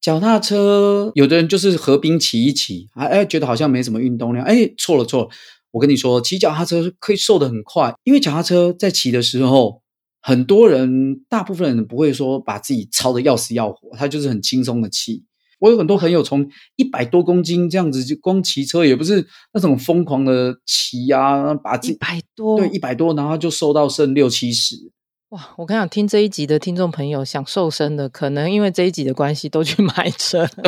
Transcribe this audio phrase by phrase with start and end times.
[0.00, 4.44] 脚踏车，有的人就是合并骑一骑，哎哎，觉得好像没什么运动量。
[4.46, 5.28] 哎，错了错了，
[5.72, 9.82] 我跟你说，骑脚踏车可以瘦得很快，因为脚踏车在骑的时候，
[10.22, 15.24] 很多人，大部分人不会说把自己操得要死要活，他就是很轻松的骑。
[15.58, 24.90] 我有很多朋友从一百多公斤这样子就光骑车，也不是那种疯狂的骑啊，把自己一百多，对，一百多，然后就瘦到剩六七十。
[25.30, 25.40] 哇！
[25.54, 30.44] 我跟你讲，听这一集的听众朋友想瘦身的，可能因为这一集的关系，都去买车。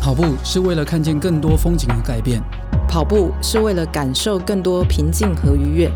[0.00, 2.42] 跑步是为了看见更多风景和改变。
[2.88, 5.88] 跑步是为了感受更多平静和愉悦。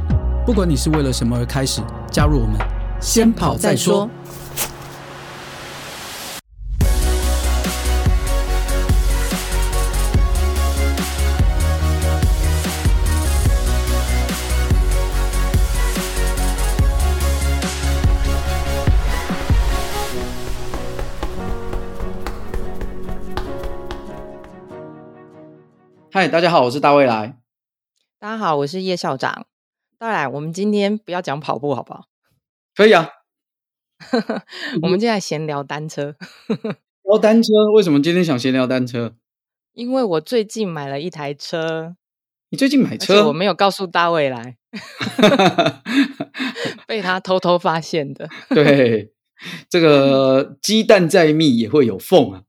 [0.46, 2.56] 不管你是为了什么而开始，加入我们，
[3.00, 4.08] 先跑再说。
[26.20, 27.38] 嗨，大家好，我是大未来。
[28.18, 29.46] 大家好，我是叶校长。
[29.96, 32.08] 当然，我们今天不要讲跑步，好不好？
[32.76, 33.08] 可以啊。
[34.82, 36.14] 我们今天来闲聊单车。
[37.04, 37.50] 聊单车？
[37.74, 39.14] 为什么今天想闲聊单车？
[39.72, 41.96] 因为我最近买了一台车。
[42.50, 43.26] 你最近买车？
[43.28, 44.58] 我没有告诉大未来，
[46.86, 48.28] 被他偷偷发现的。
[48.50, 49.14] 对，
[49.70, 52.42] 这个鸡蛋再密也会有缝啊。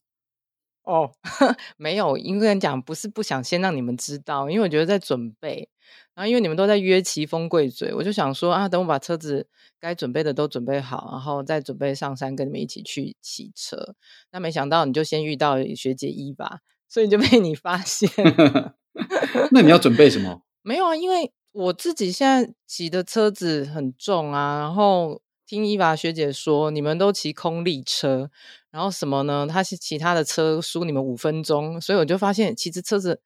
[0.92, 1.11] 哦，
[1.78, 5.70] 没有，应该讲不是不想先让你们知道，因为我觉得在准备，
[6.14, 9.48] 然后因为你们都在约奇峰贵嘴，我就想说啊，等我把车子
[9.80, 13.95] 该准备的都准备好，然后再准备上山跟你们一起去骑车。
[14.31, 18.09] 那没想到你就先遇到学姐一吧，所以就被你发现。
[19.52, 20.42] 那你要准备什么？
[20.61, 25.22] 没有啊，因为我自己现在骑的车子很重啊，然后
[25.52, 28.30] 听伊娃学姐说，你们都骑空力车。
[28.72, 29.45] 然后什么呢？
[29.45, 33.20] 他是其他的车输你们五分钟，所以我就发现其实车子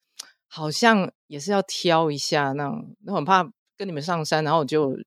[0.47, 3.47] 好像也是要挑一下那种，那很怕
[3.78, 4.97] 跟你们上山，然后我就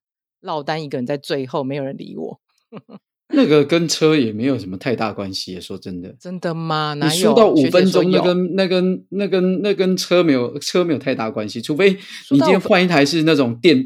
[0.42, 2.40] 落单一个人在最后，没有人理我。
[3.34, 6.14] 那个跟车也没有什么太大关系，说真的。
[6.20, 6.94] 真的吗？
[6.94, 7.12] 哪有？
[7.12, 11.94] 你输到五分钟，那跟那跟那跟那跟车没有车没有太大关系，除非
[12.30, 13.84] 你今天换一台是那种电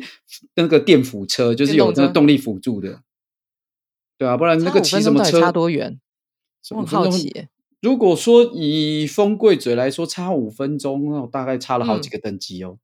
[0.56, 3.00] 那个电辅车，就是有那个动力辅助的，
[4.22, 6.00] 对啊，不然那个骑什么车差多远？
[6.70, 7.48] 我很好奇，
[7.80, 12.78] 如果说以风柜嘴来说，差五分钟，那我大概差了好几个等级哦，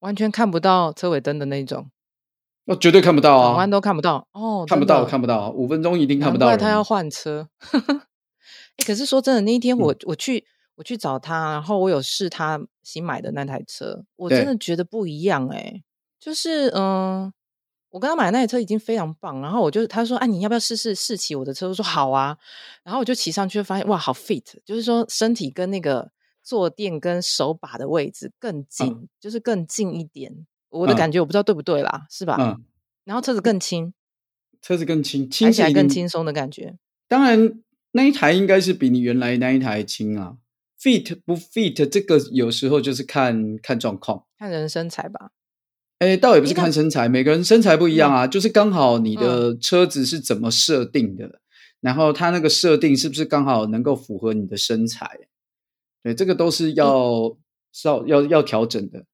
[0.00, 1.88] 完全看不到车尾灯的那种，
[2.64, 6.48] 那绝对看不到啊，转弯都看不到哦，看不到，看不到，五分钟一定看不到。
[6.48, 10.44] 难怪他要换车，哎，可是说真的，那一天我我去
[10.74, 15.84] 我去找他，然后我有试他新买的那台车，我真的觉得不一样，哎，
[16.18, 17.32] 就是嗯。
[17.90, 22.36] 我跟他买的那台车已经非常棒，然后我就他说：“哎、啊，你要不要试试试骑我的车？”我说：“好啊。”
[22.84, 26.10] 然后我就骑上去，发现哇，好 fit，就是说身体跟那个
[26.42, 30.46] 坐垫跟手把的位置更近，嗯、就是更近一点。
[30.68, 32.36] 我的感觉我不知道对不对啦，嗯、是吧？
[32.38, 32.64] 嗯。
[33.04, 33.92] 然后车子更轻，
[34.62, 36.76] 车子更轻，开起来更轻松的感觉。
[37.08, 40.36] 当然，那一台应该是比你原来那一台轻啊。
[40.80, 45.32] fit 不 fit，这个有时候就是看看状况，看人身材吧。
[46.00, 51.42] 哎，倒也不是看身材，每个人身材不一样啊，就是刚好你的车子是怎么设定的，
[51.82, 55.06] 然后它那个设定是不是刚好能够符合你的身材？
[56.02, 57.36] 对，这个都是要
[57.84, 59.04] 要要要调整的。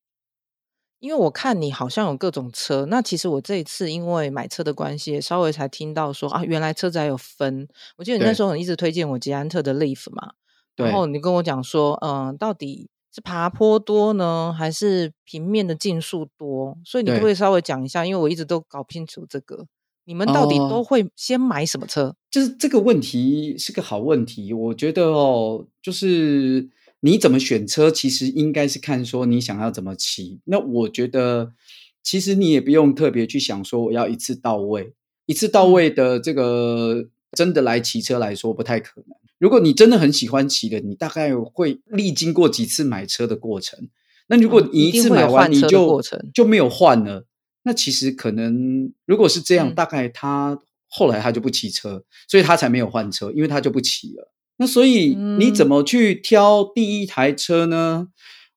[1.00, 7.66] 因为我看你好像有各种车，那其实我这一次因为买车的关系，稍微才听到说啊，原来车子还有分。
[7.96, 10.34] 我记得你那时候你一直推荐我捷安特的 Leaf 嘛，
[10.76, 12.88] 然后你跟我讲说，嗯，到底。
[13.16, 16.76] 是爬坡多呢，还是平面的竞速多？
[16.84, 18.04] 所以你可不可以稍微讲一下？
[18.04, 19.66] 因为我一直都搞不清楚这个，
[20.04, 22.08] 你们到底都会先买什么车？
[22.08, 24.52] 呃，就是这个问题是个好问题。
[24.52, 26.68] 我觉得哦，就是
[27.00, 30.40] 你怎么选车，其实应该是看说你想要怎么骑。
[30.44, 31.54] 那我觉得，
[32.02, 34.92] 其实你也不用特别去想说我要一次到位，
[35.24, 39.16] 一次到位的这个真的来骑车来说不太可能。
[39.38, 43.88] 如果你真的很喜欢骑的，你大概会历经过几次买车的过程。
[44.28, 46.00] 那如果你一次买完你就
[46.32, 47.26] 就没有换了，
[47.64, 54.32] 那其实可能如果是这样，大概他后来他就不骑车，所以他才没有换车，因为他就不骑了。
[54.56, 58.08] 那所以你怎么去挑第一台车呢？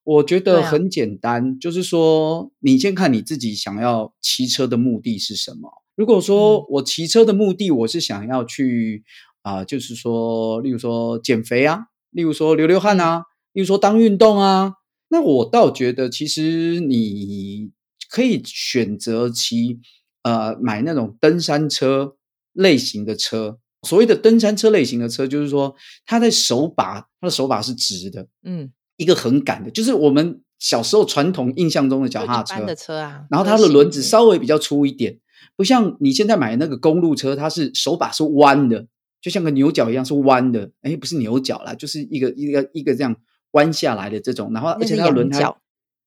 [0.02, 5.70] 我觉得很简单，就是说你先看你自己想要骑车的目的是什么。
[5.94, 9.04] 如果说我骑车的目的我是想要去。
[9.42, 14.74] 啊、呃，就是说，例如说减肥啊，例如说流流汗啊，例如说当运动啊，
[15.08, 17.70] 那我倒觉得其实你
[18.10, 19.80] 可以选择骑
[20.22, 22.16] 呃买那种登山车
[22.52, 23.58] 类型的车。
[23.88, 33.24] 所谓的登山车类型的车，就是说它的手把，它的手把是直的，嗯，一个横杆的，就是我们小时候传统印象中的脚踏车的车啊。
[33.30, 35.18] 然后它的轮子稍微比较粗一点，
[35.56, 38.86] 不像你现在买的那个公路车，它是手把是弯的，
[39.20, 40.70] 就像个牛角一样是弯的。
[40.82, 43.16] 哎，不是牛角啦，就是一个一个一个这样
[43.52, 44.52] 弯下来的这种。
[44.52, 45.40] 然后而且它的轮胎，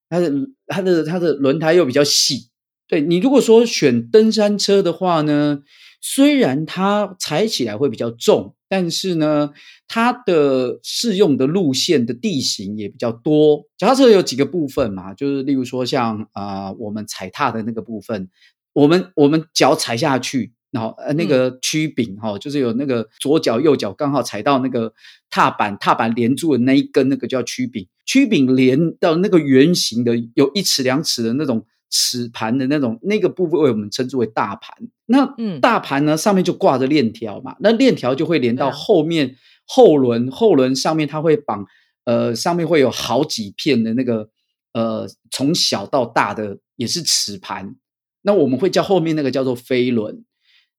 [0.10, 0.32] 它的
[0.68, 2.50] 它的它的轮胎又比较细。
[2.88, 5.62] 对，你如果说选登山车的话呢，
[6.02, 9.52] 虽然它踩起来会比较重，但是呢，
[9.88, 13.64] 它的适用的路线的地形也比较多。
[13.78, 18.30] 脚踏车有几个部分嘛，就是例如说像啊、呃，我们踩踏的那个部分，
[18.74, 24.92] 我们我们脚踩下去，然后呃那个曲柄哈、就是有那个左脚右脚刚好踩到那个
[25.30, 31.66] 踏板，踏板连住的那一根，那个叫曲柄，曲柄连到那个圆形的有一尺两尺的那种。
[31.96, 34.76] 齿盘的那种那个部分，我们称之为大盘。
[35.06, 39.36] 那大盘呢，上面就挂着链条嘛，那链条就会连到后面
[39.68, 41.68] 后轮，后轮上面它会绑，
[42.06, 44.28] 呃，上面会有好几片的那个，
[44.74, 47.76] 呃，从小到大的也是齿盘。
[48.24, 50.26] 那我们会叫后面那个叫做飞轮。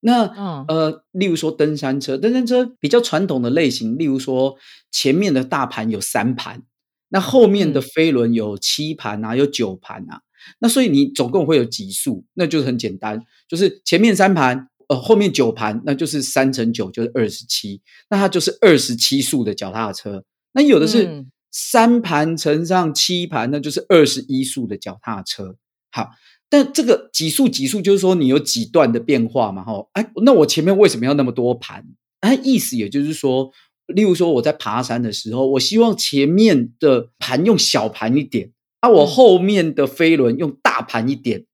[0.06, 0.26] 那
[0.68, 4.56] 呃，例如说登山车，登山车比较传统的类型，例如说
[4.90, 6.62] 前面的大盘有三盘，
[7.08, 10.20] 那后面的飞轮有七盘啊，有九盘啊。
[10.58, 12.26] 那所以你总共会有几速？
[12.34, 17.80] 那就是很简单，就是前面三盘，呃，后面九盘，那就是三乘九就是二十七，
[18.10, 20.22] 那它就是二十七速的脚踏车。
[20.52, 25.56] 那有的是三盘乘上七盘，那就是二十一速的脚踏车。
[25.90, 26.10] 好，
[26.54, 29.64] 但这个几速几速，就是说你有几段的变化嘛？
[29.64, 31.84] 哈，哎，那我前面为什么要那么多盘？
[32.20, 33.50] 哎，意思也就是说，
[33.88, 38.52] 例如说我在爬山的时候，我希望前面的盘用小盘一点。
[38.78, 41.46] 啊、我后面的飞轮用大盘一点，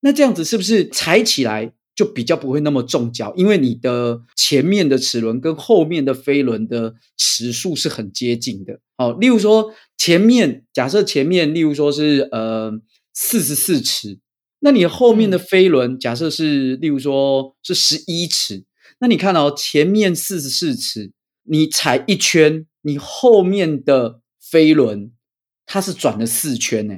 [0.00, 3.34] 那这样子是不是踩起来就比较不会那么重脚？
[3.36, 8.78] 因为你的前面的齿轮跟后面的飞轮的齿数是很接近的。
[8.96, 12.70] 好，例如说前面假设前面，例如说是呃
[13.12, 14.20] 四十四齿，
[14.60, 18.64] 那你后面的飞轮假设是例如说是十一尺，
[19.00, 21.12] 那你看哦，前面四十四尺，
[21.44, 25.12] 你踩一圈，你后面的飞轮。
[25.68, 26.94] 它是转了四圈呢。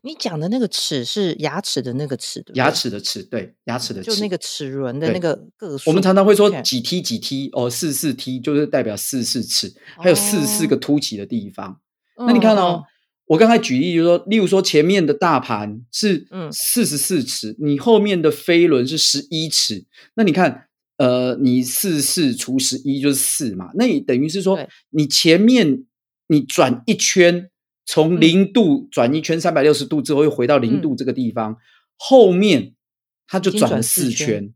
[0.00, 5.90] 你讲的那个齿是牙齿的那个齿，对对，牙齿的齿，对，牙齿的齿，就那个齿轮的那个个数。
[5.90, 11.78] 我们常常会说几 T 几 T 哦，四四 T 就是代表四四齿，还有四四个凸起的地方。
[12.16, 12.88] 哦、那你看哦，嗯、
[13.32, 19.84] 我刚才举例就是说，例如说前面的大盘是四十四尺，嗯、你后面的飞轮是十一尺，
[20.14, 20.68] 那你看，
[20.98, 24.58] 呃，你四四除十一就是四嘛，那你等于是说，
[24.90, 25.84] 你前面
[26.28, 27.48] 你转一圈。
[27.84, 31.56] 从零度转一圈三百六十度之后，又回到零度这个地方，嗯、
[31.96, 32.74] 后面
[33.26, 34.54] 它就转了四圈，圈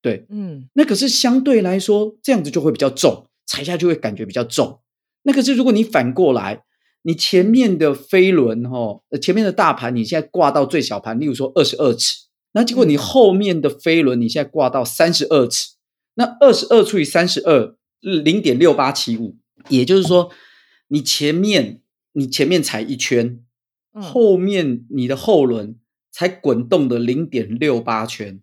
[0.00, 4.80] 对，嗯，那可是相对来说，这样子就会比较重，踩下去会感觉比较重。
[5.24, 6.62] 那可是如果你反过来，
[7.02, 15.74] 你前面的飞轮哈，前面的大盘你现在挂到最小盘，例如说二十二尺，那结果你后面的飞轮你现在挂到三十二尺，
[16.14, 19.36] 那二十二除以三十二零点六八七五，
[19.68, 20.30] 也就是说
[20.88, 21.80] 你前面。
[22.12, 23.44] 你前面踩一圈，
[23.92, 25.78] 嗯、后面你的后轮
[26.10, 28.40] 才滚动的零点六八圈。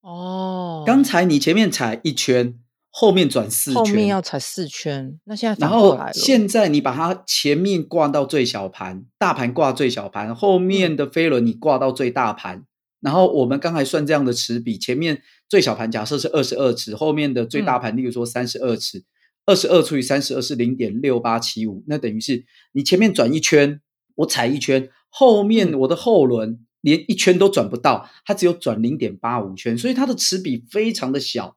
[0.00, 2.58] 哦，刚才你前面踩一圈，
[2.98, 5.20] 后面转四圈，后面要踩四圈。
[5.24, 12.56] 那现在然后现在你把它前面挂到最小盘，大盘挂最小盘，后面的飞轮你挂到最大盘。
[12.56, 12.66] 嗯、
[13.00, 18.98] 然后我们刚才算这样的齿比，前面最小盘假设是二十二齿，后面的最大盘，例如说三十二齿。
[18.98, 19.04] 嗯
[19.48, 23.80] 二十二除以三十二是零点六八七五，那等于是你前面转一圈，
[24.16, 31.56] 我踩一圈，后面我的后轮连一圈都转不到，它只有转零点八五圈，所以它的齿比非常的小，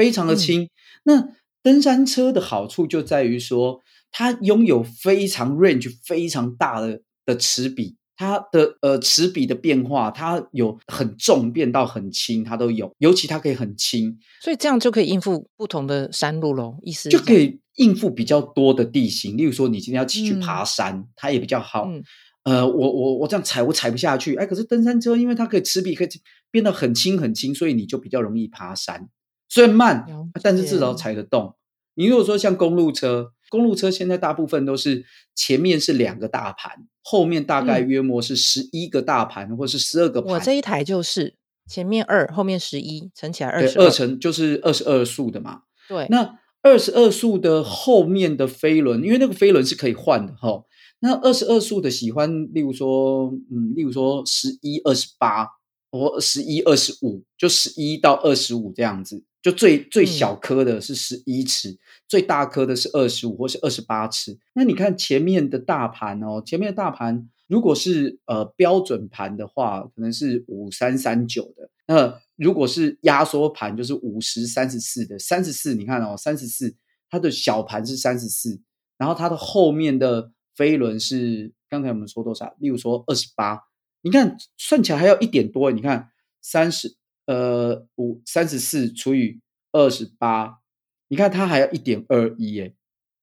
[0.00, 0.62] 非常的轻。
[0.62, 0.68] 嗯、
[1.04, 1.28] 那
[1.62, 3.80] 登山车的好处就在于说，
[4.10, 7.96] 它拥有非常 range 非常大的的齿比。
[8.16, 16.76] 它的呃齿比的变化，它有很重变到很轻，它都有，尤其它可以很轻，所以这样就可以应付不同的山路喽。
[16.82, 21.86] 意思就可以应付比较多的地形，例如说你今天要继续爬山，嗯、它也比较好。
[21.86, 22.04] 嗯、
[22.44, 26.08] 呃，我我我这样踩我踩不下去，哎，可是登山车因为它可以齿比可以
[26.50, 29.08] 变得很轻很轻，所以你就比较容易爬山。
[29.50, 30.06] 虽然慢，
[30.42, 31.54] 但是至少踩得动。
[31.94, 35.04] 你如果说像公路车，公路车现在大部分都是
[35.34, 36.86] 前面是两个大盘。
[37.02, 40.34] 后面大概约莫是十一个大盘，嗯、或是十二个盘。
[40.34, 41.34] 我这一台就是
[41.68, 45.62] 前面二，后面十一，乘起来二十二乘就是二十二速的嘛。
[45.88, 50.62] 对，那二十二速的后面的飞轮，因为那个飞轮是可以换的哈。
[51.00, 55.48] 那二十二速的喜欢，例如说，嗯，例如说十一、二十八，
[55.90, 59.24] 或十一、二十五，就十一到二十五这样子。
[59.42, 64.38] 就最最小颗的是十一尺，嗯、最大颗的是二十五或是二十八尺。
[64.52, 71.70] 那你看前面的大盘哦，前面的大盘如果是呃标准盘的话，可能是五三三九的。
[71.86, 75.18] 那如果是压缩盘，就是五十三十四的。
[75.18, 76.76] 三十四，你看哦，三十四，
[77.08, 78.60] 它的小盘是三十四，
[78.98, 82.54] 然后它的后面的飞轮是刚才我们说多少？
[82.58, 83.58] 例如说二十八，
[84.02, 85.72] 你看算起来还要一点多。
[85.72, 86.10] 你看
[86.42, 86.99] 三十。
[87.30, 89.38] 呃，五三十四除以
[89.70, 90.58] 二十八，
[91.06, 92.74] 你看它还要一点二一耶。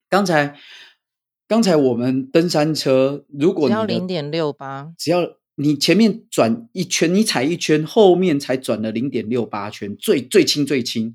[0.07, 0.57] 刚才
[1.45, 11.13] 刚才我们登山车，如果你要零点六八，只要你前面转一圈，你踩一圈，后面才转了零点六八圈，最最轻最轻。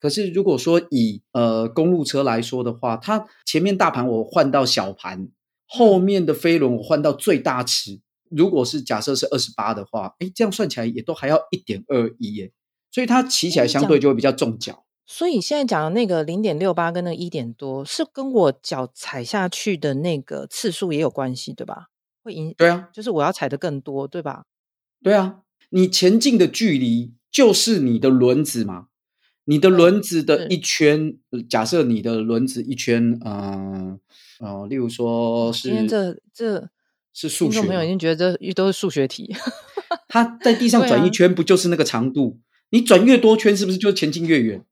[0.00, 5.28] 可是如果说以呃公路车来说的话，它前面大盘我换到小盘，
[5.66, 8.00] 后面的飞轮我换到最大尺。
[8.30, 12.52] 如果是假设是二十八的话，哎，这样算起来也都还要一点二一耶，
[12.90, 14.84] 所以它骑起来相对就会比较重脚。
[15.04, 21.88] 所以现在讲的那个零点六八跟那个一点多，是跟我脚踩下去的那个次数也有关系，对吧？
[22.22, 24.44] 会影对啊，就是我要踩的更多，对吧？
[25.02, 28.86] 对啊，你前进的距离就是你的轮子嘛，
[29.46, 31.16] 你的轮子的一圈，
[31.48, 33.98] 假设你的轮子一圈，嗯、
[34.38, 36.70] 呃呃，例如说是今天这这。
[37.12, 39.34] 是数学，听众朋友已经觉得这都是数学题。
[40.08, 42.38] 他在地上转一圈，不就是那个长度？
[42.38, 44.64] 啊、你转越多圈，是不是就前进越远？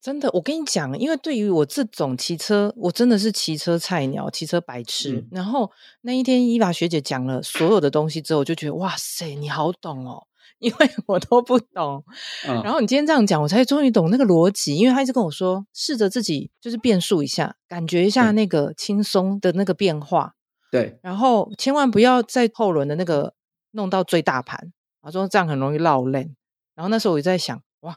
[0.00, 5.12] 真的，我跟你讲，因为对于我这种骑车，我真的是骑车菜鸟、骑车白痴。
[5.16, 5.70] 嗯、然后
[6.00, 10.22] 那一天伊娃学姐讲了所有的东西之后，我就觉得哇塞，你好懂哦，
[10.58, 12.02] 因为我都不懂。
[12.48, 14.74] 嗯、然后你今天这样讲，我才终于懂那个逻辑。
[14.74, 20.34] 因为他一直跟我说，试着自己就是变数一下，感觉一下那个轻松的那个变化。
[20.70, 23.34] 对，然后千万不要在后轮的那个
[23.72, 26.34] 弄到最大盘，啊说这样很容易绕链。
[26.76, 27.96] 然后那时候我就在想，哇，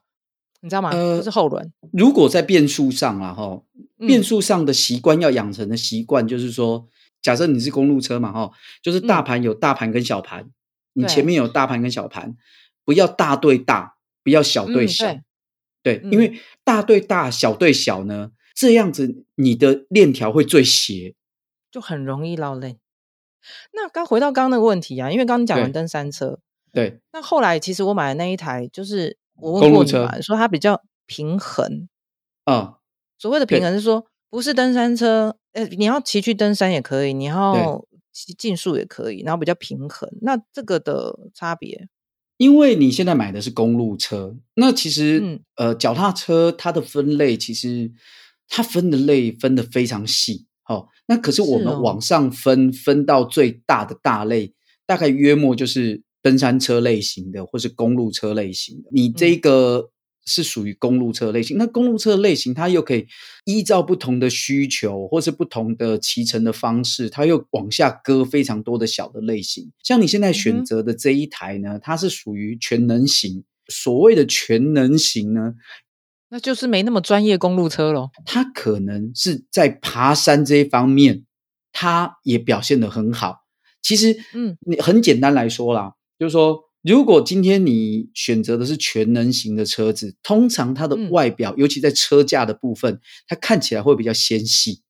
[0.61, 0.89] 你知道吗？
[0.89, 1.71] 呃，这是后轮。
[1.91, 3.61] 如果在变速上啊，哈，
[3.97, 6.87] 变速上的习惯要养成的习惯，就是说，
[7.21, 8.51] 假设你是公路车嘛，哈，
[8.81, 10.49] 就是大盘有大盘跟小盘，
[10.93, 12.35] 你前面有大盘跟小盘，
[12.83, 15.15] 不要大对大，不要小对小，
[15.81, 21.15] 对，因为大对大，小对小呢，这样子你的链条会最斜。
[21.73, 22.77] 就很容易落泪。
[23.73, 26.39] 那刚回到刚刚那个问题啊，因为刚刚讲完登山车，
[26.71, 31.89] 对，对，那后来其实我买的那一台，就是我问过你嘛，说它比较平衡
[32.45, 32.61] 啊。
[32.61, 32.73] 嗯、
[33.17, 40.09] 所谓的平衡是说，不是登山车，呃，你要骑去登山也可以，你要骑竞速也可以，然后比较平衡。
[40.21, 41.89] 那这个的差别，
[42.37, 47.91] 因为你现在买的是公路车，那其实、嗯、呃，脚踏车它的分类其实
[48.47, 50.45] 它分的类分的非常细。
[50.65, 54.53] 好，那可是我们往上分，哦、分到最大的大类，
[54.85, 58.89] 大概约莫就是登山车类型的，或是公路车类型的。
[58.91, 59.89] 你这个
[60.25, 63.05] 是属于公路车类型，嗯、那公路车类型它又可以
[63.43, 69.69] 依照不同的需求，或是不同的骑乘的方式，它又往下割非常多的小的类型。
[69.83, 73.43] 像你现在选择的这一台呢，嗯、它是属于全能型。
[73.69, 75.53] 所谓的全能型呢，
[76.33, 78.09] 那就是没那么专业公路车咯。
[78.25, 81.25] 他可能是在爬山这一方面，
[81.71, 83.43] 他也表现得很好。
[83.83, 94.81] 其实，嗯，你很简单来说啦，就是说，如果今天你选择的是全能型的车子，通常它的外表，嗯、尤其在车架的部分，它看起来会比较纤细，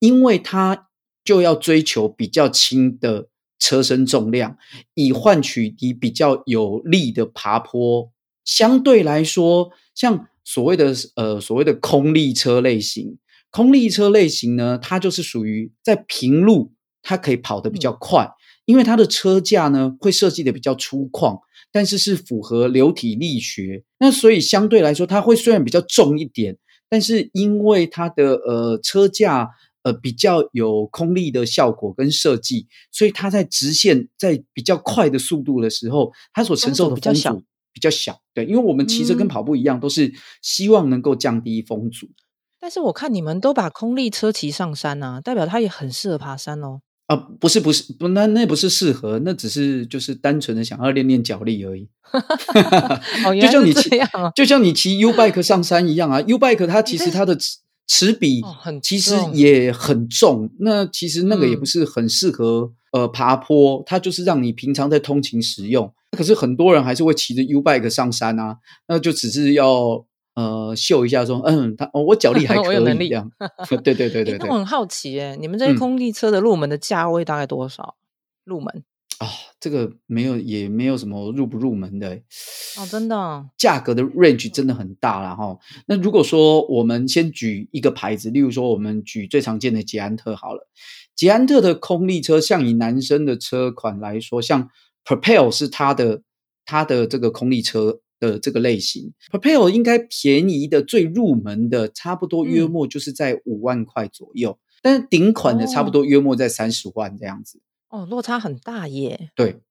[0.00, 0.88] 因为它
[1.24, 4.58] 就要追求比较轻的车身重量，
[4.92, 8.12] 以换取你比较有力的爬坡。
[8.44, 13.18] 相对来说，像所谓的呃，所谓的空力车类型，
[13.52, 21.38] 空力车类型呢，它就是属于在平路，它可以跑得比较快，嗯、因为它的车架呢会设计的比较粗犷，
[21.70, 23.84] 但是是符合流体力学。
[24.00, 29.50] 那所以相对来说，它会虽然比较重一点，但是因为它的呃车架
[29.84, 37.44] 呃比较有空力的效果跟设计，所以它在直线在比较快的速度的时候，它所承受的风阻。
[37.72, 40.12] 比较小，对，因为我们骑车跟跑步一样，嗯、都是
[40.42, 42.08] 希望能够降低风阻。
[42.60, 46.80] 但是我看你们都把空力车骑上山啊，代表它也很适合爬山哦。
[47.06, 51.88] 啊，不是不是不，那那不是适合，那只是就是单纯的想要练练脚力而已。
[53.24, 53.90] 哦、就像你骑，
[54.34, 57.36] 就像你骑 U bike 上山一样啊，U bike 它其实它的
[57.88, 58.42] 齿比
[58.82, 65.92] 其实也很重，哦、那其实那个也不是很适合、嗯、呃爬坡，它就是让你平常在通勤使用。
[66.10, 70.04] 可是很多人还是会骑着 U bike 上山啊，那就只是要
[70.34, 73.30] 呃秀一下说，嗯，他哦，我脚力还 可以，这样。
[73.68, 74.38] 对对对对对。
[74.38, 77.96] 那我很好奇，哎，你们这些空地车的入门的价位大概多少？
[77.96, 78.00] 嗯、
[78.44, 78.82] 入门
[79.18, 79.30] 啊、哦，
[79.60, 82.18] 这个没有，也没有什么入不入门的
[82.78, 85.58] 哦，真的，价格的 range 真的很大了哈。
[85.86, 90.66] 那如果说我们先举一个牌子，例如说我们举最常见的捷安特好了，
[91.20, 94.70] 捷安特的空力车，像以男生的车款来说，像
[95.04, 96.22] Propel 是它的
[96.64, 98.00] 它的这个空力车。
[98.20, 107.62] 的这个类型，Propel 应该便宜的最入门的，差不多约莫就是在五万块左右，嗯、但是顶款的差不多约莫在三十万这样子。
[107.88, 109.30] 哦，落差很大耶。
[109.34, 109.62] 对，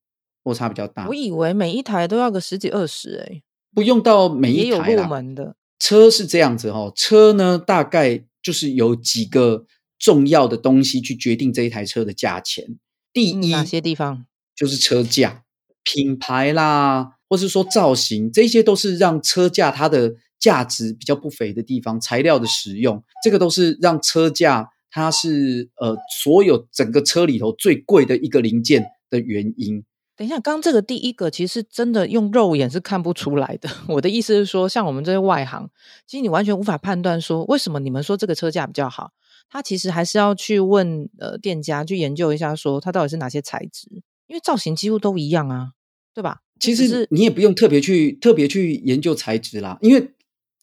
[0.43, 1.07] 落差比较大。
[1.07, 3.43] 我以为每一台都要个十几二十诶，
[3.75, 5.55] 不用到每一台也有入门的。
[5.77, 9.67] 车是这样子哈、哦，车呢大概就是有几个
[9.99, 12.79] 重要的东西去决定这一台车的价钱。
[13.13, 14.25] 第一，嗯、哪些地方？
[14.55, 15.43] 就是车价、
[15.83, 17.17] 品牌啦。
[17.31, 22.01] 或是说造型，这些都是让车价它的价值比较不菲的地方。
[22.01, 29.83] 材料的使用，这个都是让车价它是呃所有整个车里头最贵的一个零件的原因。
[30.17, 33.69] 等一下，刚刚这个第一个其实真的用肉眼是看不出来的。
[33.89, 35.69] 我的意思是说，像我们这些外行，
[36.07, 39.11] 其实你完全无法判断说为什么你们说这个车价比较好。
[39.49, 43.87] 他其实还是要去问呃店家去研究一下，说它到底是哪些材质，
[44.27, 45.71] 因为造型几乎都一样啊，
[46.13, 46.41] 对吧？
[46.59, 50.11] 其实你也不用特别去特别去研究材质啦，因为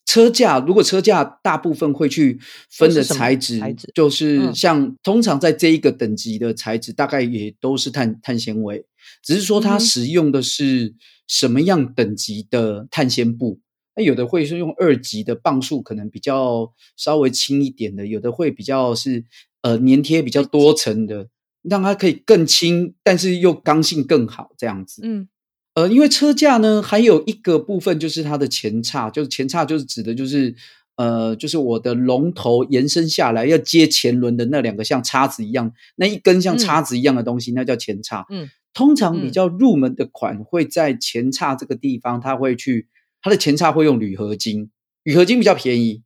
[0.05, 2.39] 车架如果车架大部分会去
[2.71, 8.87] 分的材质，材质就是像、嗯、通常在这一个等级的材质，大概也都是碳碳纤维，
[9.23, 10.95] 只是说它使用的是
[11.27, 13.59] 什么样等级的碳纤布。
[13.97, 19.25] 那有的会是用二级的磅数，可能比较稍微轻一点的；有的会比较是
[19.63, 21.29] 呃粘贴比较多层的，
[21.63, 25.01] 让它可以更轻，但是又刚性更好这样子。
[25.05, 25.29] 嗯。
[25.75, 30.55] 呃，因为车架呢，还有一个部分就是它的前叉，就是前叉就是指的就是，
[30.97, 38.25] 呃，就是我的龙头延伸下来要接前轮的那两个像叉子一样，那一根像叉子一样的东西，嗯、那叫前叉。
[38.31, 42.89] 嗯，通常比较入门的款会在前叉这个地方，它会去
[43.27, 44.71] 它的前叉会用铝合金，
[45.03, 46.05] 铝合金比较便宜。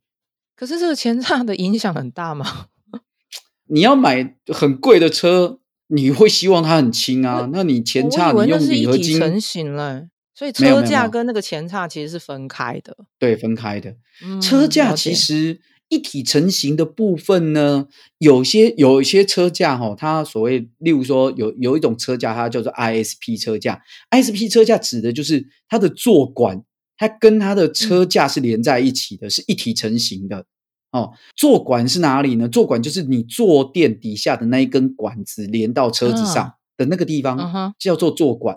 [0.55, 2.65] 可是这个前叉的影响很大吗？
[3.69, 5.59] 你要买很贵的车。
[5.93, 7.49] 你会希望它很轻啊？
[7.51, 12.95] 那你前叉你用铝合金成型了，所以车架跟那个前叉其实是分开的。
[13.19, 13.97] 对，分开的。
[14.23, 17.87] 嗯、车架其实一体成型的部分呢，
[18.19, 23.81] 有些有一些车架哈，它所谓，例如说有有一种车架，它叫做 ISP 车架。
[24.11, 26.63] ISP 车架指的就是它的座管，
[27.01, 30.45] 它跟它的车架是连在一起的，嗯、是一体成型的。
[30.91, 32.47] 哦，座管是哪里呢？
[32.47, 38.55] 座管就是你坐垫底下的那一根管子连到车子上的那个地方，啊、叫做座管。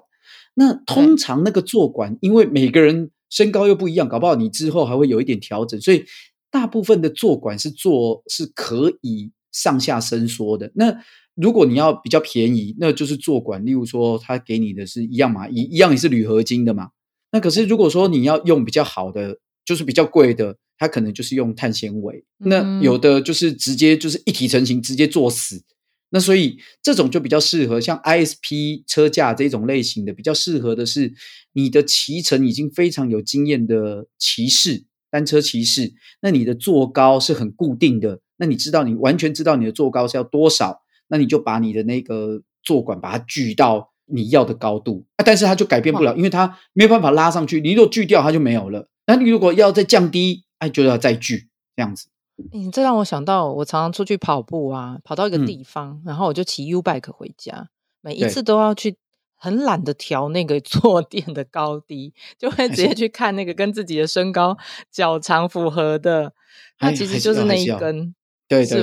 [0.57, 6.05] 那通常那个座管，因为每个人身高又不一样，搞不好你之后还会有一点调整，所以
[6.51, 10.71] 大部分的座管是做是可以上下伸缩的。
[10.75, 10.95] 那
[11.35, 16.91] 如果你要比较便宜，那就是坐管，例如说他给你的是一样嘛，一一样也是铝合金的嘛。
[17.35, 20.57] 那可是如果说你要用比较好的，就是比较贵的。
[20.77, 25.63] 它可能就是用碳纤维，那有的就是直接就是一体成型，直接做死。
[26.11, 31.15] 那所以这种就比较适合像 ISP 车架这种类型的，比较适合的是
[31.53, 35.93] 你的骑乘已经非常有经验的骑士，单车骑士。
[36.21, 47.61] 那你的坐高是很固定的，那你知道你完全知道你的坐高是要多少，那你就把你的那个坐管把它锯到你要的高度啊，但是它就改变不了，因为它没有办法拉上去。
[47.61, 48.89] 你如果锯掉，它就没有了。
[49.07, 52.09] 那你如果要再降低，就要再锯这样子。
[52.53, 57.69] 你这让我想到，我常常出去跑步啊，跑到一个地方，嗯、然后我就骑 U bike 回家，
[58.01, 58.97] 每一次都要去
[59.37, 64.57] 很懒得调那个 坐垫的高低，就会直接去看那个跟自己的身高
[64.91, 66.33] 脚长符合的。
[66.79, 68.15] 它其实就是那一根，
[68.49, 68.83] 对对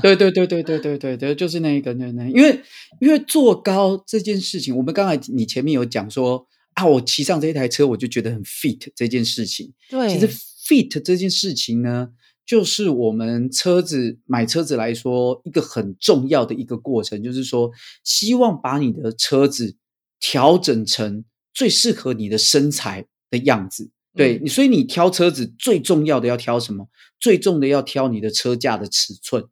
[0.00, 2.60] 对对对对对对对对，就是那一个，那那因为
[3.00, 10.28] 因为坐高这件事情，我们刚才你前面有讲说啊，我骑上这一台车，我就觉得很 fit 这件事情，对，其实。
[10.66, 12.08] fit 这件事情呢，
[12.44, 17.70] 就是我们车子买车子来说一个很重要的一个过程，就是说
[18.02, 19.76] 希望把你的车子
[20.18, 23.92] 调整成最适合你的身材的样子。
[24.16, 26.88] 对，你、所以你挑车子最重要的要挑什么？
[27.20, 29.44] 最重的要挑你的车架的尺寸。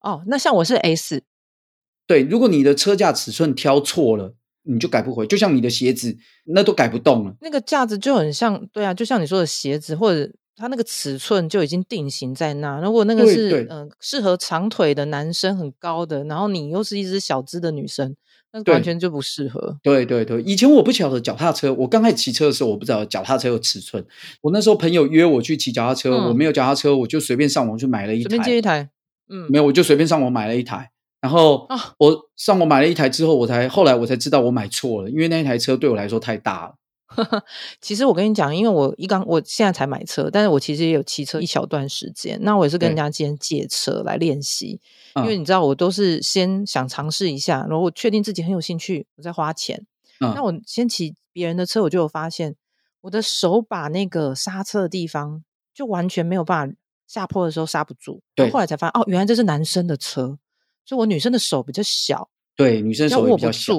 [0.00, 1.22] 哦，那像我是 S，
[2.06, 4.34] 对，如果你的车架尺寸挑错了。
[4.64, 7.34] 你就改不回，就像你的鞋子，那都改不动了。
[7.40, 12.80] 那个架子就很像，对啊，就像你说的鞋子，或者它那个尺寸就已经定型在那。
[12.80, 18.14] 如果那个是嗯、呃、适合长腿的男生，很高的，然后你又是一只小只的女生，
[18.52, 19.78] 那完全就不适合。
[19.82, 24.04] 对对对，以前我不晓得脚踏车，我刚开始骑车的时候，我不知道脚踏车有尺寸。
[24.42, 28.28] 我那时候朋友约我去骑脚踏车，嗯、我没有脚踏车，我就随便上网去买了一台。
[28.28, 28.90] 随便借一台，
[29.28, 30.90] 嗯，没有，我就随便上网买了一台。
[31.20, 36.74] 然后我上网买了一台之后，我才后来我才知道我买错了，因为那一台车对我来说太大了。
[37.80, 42.38] 其实我跟你讲，因为我一刚我现在才买车，但是我其实也有骑车一小段时间。
[42.42, 44.80] 那我也是跟人家先借车来练习，
[45.16, 49.86] 因为你知道我都是先想尝试一下，然后我确定自己很有兴趣，我再花钱。
[50.20, 52.54] 嗯、那我先骑别人的车，我就有发现
[53.00, 55.42] 我的手把那个刹车的地方
[55.74, 56.74] 就完全没有办法
[57.08, 58.22] 下坡的时候刹不住。
[58.34, 60.38] 对，后来才发现哦，原来这是男生的车，
[60.84, 63.74] 所以我女生的手比较小，对，女生手也比较小。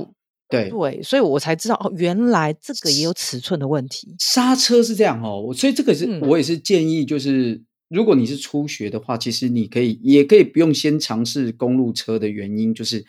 [0.54, 4.16] 对对，所以我才知道哦，原来这个也有尺寸的问题。
[4.20, 13.04] 刹车是这样哦，所以这个是、嗯、我也是建议，就是如果你是初学的话，其实你可以也可以不用先尝试公路车的原因，就是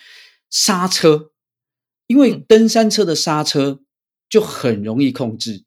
[0.49, 1.33] 刹车，
[2.07, 3.81] 因为登山车的刹车
[4.29, 5.65] 就很容易控制，嗯、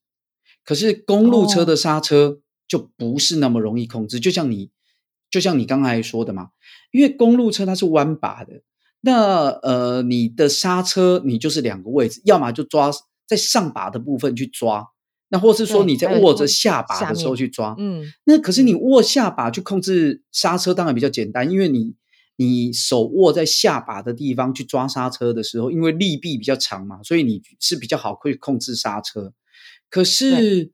[0.66, 4.18] 可是公路车的刹车就不是那么容易控制。
[4.18, 4.72] 哦、就像你
[5.30, 6.50] 就像你刚才说的嘛，
[6.92, 8.63] 因为公路车它是弯把的。
[9.08, 12.91] 那呃，你的刹车你就是两个位置，要么就抓
[13.26, 14.86] 在上把的部分去抓，
[15.30, 17.74] 那或是说你在握着下把的时候去抓。
[17.78, 21.96] 嗯，那可是你握下把去控制刹车当然比较简单，因为你
[22.36, 29.32] 你手握在下把的地方去抓刹车的时候，因为力臂比较长嘛，所以你是比较好可以控制刹车。
[29.89, 30.72] 可是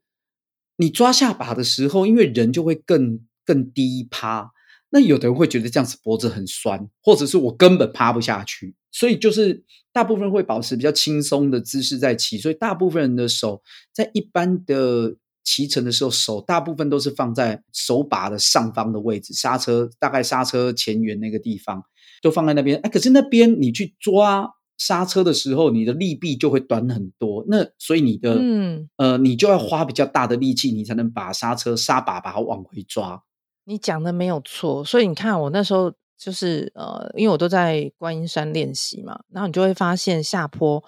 [0.78, 4.50] 你抓下把的时候，因为人就会更更低趴。
[4.94, 21.84] 那有的人会觉得这样子脖子很酸，或者是我根本趴不下去，所以就是大部分会保持比较轻松的姿势在骑，所以大部分人的手在一般的骑乘的时候，手大部分都是放在手把的上方的位置，刹车大概刹车前缘那个地方
[22.22, 22.78] 就放在那边。
[22.84, 33.24] 哎，可是那边你去抓刹车的时候，你的力臂就会短很多，那所以你的嗯呃，你就要花比较大的力气，你才能把刹车刹把把它往回抓。
[33.66, 40.84] 你讲的没有错，所以你看我那时候就是呃，因为我都在观音山练习嘛，然后你就会发现下坡，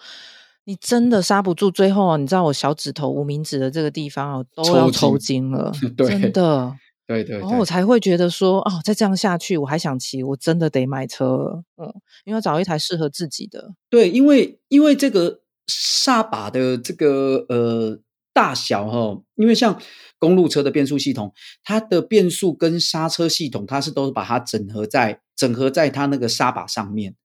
[0.66, 6.76] 你真的刹不住，最后啊，你知道我小指头无名指的这个地方啊，都要抽筋了， 对真的，
[7.08, 11.86] 对，对对，然后我才会觉得说，哦，再这样下去，我还想骑，我真的得买车了，嗯，
[12.26, 13.74] 因为要找一台适合自己的。
[13.90, 18.00] 对，因为因为这个刹把的这个呃。
[18.36, 19.82] 大小哈，因为像
[20.20, 27.16] 公路车的变速系统，它的变速跟刹车系统，它是都是把它整合在整合在它那个刹把上面，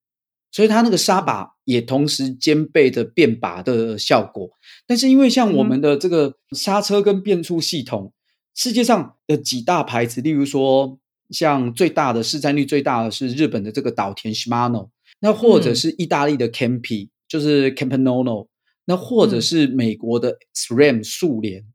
[0.53, 4.51] 所以它那个刹把也同时兼备着变把的效果。
[4.87, 8.13] 但是因为像我们的这个刹车跟变速系统，
[8.55, 10.97] 世界上的几大牌子，例如说
[11.31, 18.47] 像最大的市占率最大的是日本的这个岛田 Shimano，那或者是意大利的 Kempe，就是 Campagnolo。
[18.91, 21.73] 那或者是美国的 SRAM 速连，嗯、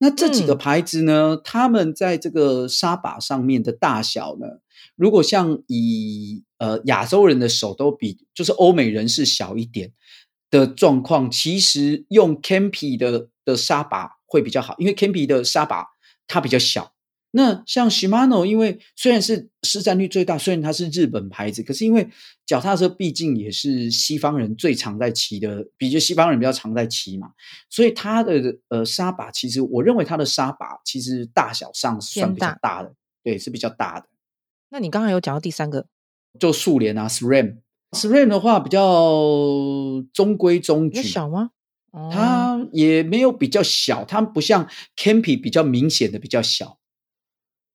[0.00, 4.60] 那这几个牌子呢，嗯、他们在这个沙把上面的大小呢，
[4.94, 9.94] 如果像以呃亚洲人的手都比就是欧美人是小一点
[10.50, 15.86] 的状况，其实用 Campy 的的刹把会比较好，因为 Campy 的沙把
[16.26, 16.92] 它比较小。
[17.32, 22.10] 那像 Shimano，因为虽然是市占率最大，虽然它是日本牌子，可是因为
[22.50, 27.30] 脚踏车毕竟也是西方人最常在骑的，比较西方人比较常在骑嘛，
[27.68, 34.08] 所以它的呃刹把，其实我认为它的刹把其实大小上算比较大的，大对，是比较大的。
[34.70, 35.86] 那你刚才有讲到第三个，
[36.40, 38.82] 就速联啊，SRAM，SRAM 的话比较
[40.12, 41.50] 中规中矩，小吗？
[41.92, 46.79] 它也没有比较小，它不像 Campy 比较明显的比较小。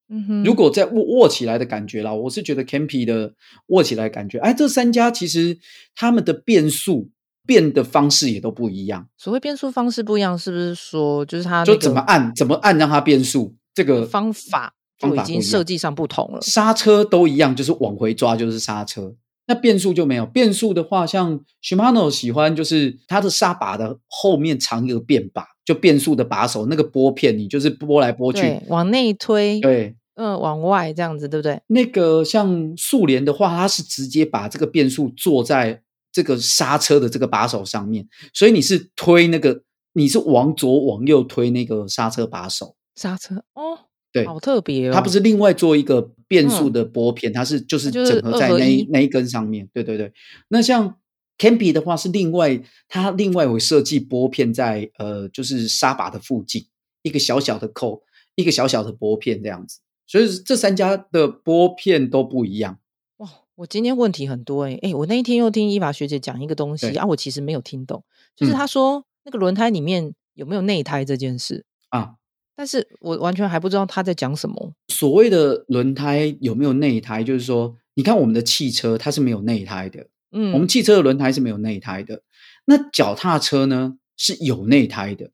[0.09, 3.33] 嗯哼，如果在握握起来的感觉啦，我是觉得 Campy 的
[3.67, 5.57] 握起来感觉，哎，这三家其实
[5.95, 7.09] 他们的变速
[7.45, 9.07] 变的方式也都不一样。
[9.17, 13.55] 所谓变速方式不一样，是不是说就是它就怎么按怎么按让它变速？
[13.73, 16.39] 这个方法就已经设计上不同了。
[16.41, 19.15] 刹车都一样，就是往回抓就是刹车。
[19.47, 31.61] 那变速就没有变速的话，像 Shimano 喜欢就是它的刹把的后面藏一个变把，就变速的把手那个拨片，你就是拨来拨去，往内推，对，嗯，往外这样子，对不对？
[31.67, 35.81] 那个像速联的话，它是直接把这个变速做在
[36.11, 39.61] 这个刹车的这个把手上面，所以你是推那个，
[39.93, 43.84] 你是往左往右推那个刹车把手，刹车哦。
[44.15, 44.93] 对，好特别哦！
[44.93, 49.67] 它不是另外做一个变速的拨片，嗯、它是就是整合在那一那一根上面。
[49.73, 50.13] 对对对，
[50.47, 50.95] 那像
[51.37, 56.65] Campy 的话是另外，它另外会设计拨片在呃，就是刹把的附近，
[57.01, 58.03] 一个小小的扣，
[58.35, 59.79] 一个小小的拨片这样子。
[60.07, 62.79] 所以这三家的拨片都不一样。
[63.17, 68.01] 哇，我今天问题很多哎、欸、诶我那一天又听伊娃学姐讲一个东西啊，我其实没有听懂，
[68.33, 72.15] 就是她说、嗯、那个轮胎里面有没有内胎这件事啊，
[72.55, 74.73] 但是我完全还不知道他在讲什么。
[74.87, 82.21] 所谓的轮胎有没有内胎，就是说，你看我们的汽车它是没有内胎的，嗯，我们汽车的轮胎是没有内胎的，
[82.65, 85.31] 那脚踏车呢是有内胎的。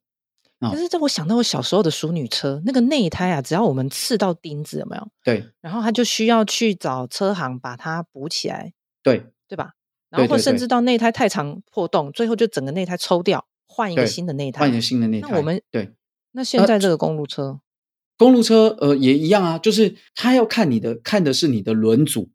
[0.60, 5.08] 可是这我想到我小时候的淑女车，那个内胎啊，只要我们刺到钉子，有没有？
[5.24, 5.44] 对。
[5.60, 9.72] 然后他就需要去找车行把它补起来，对对吧？
[10.08, 15.30] 然后或甚至到内胎太长破洞，最后就整个内胎抽掉，换一个新的内胎，换一个新的内胎。
[15.32, 15.90] 那我们对，
[16.32, 17.60] 那现在这个公路车，呃、
[18.18, 22.30] 公路车呃也一样啊，就是它要看你的，看的是你的轮组。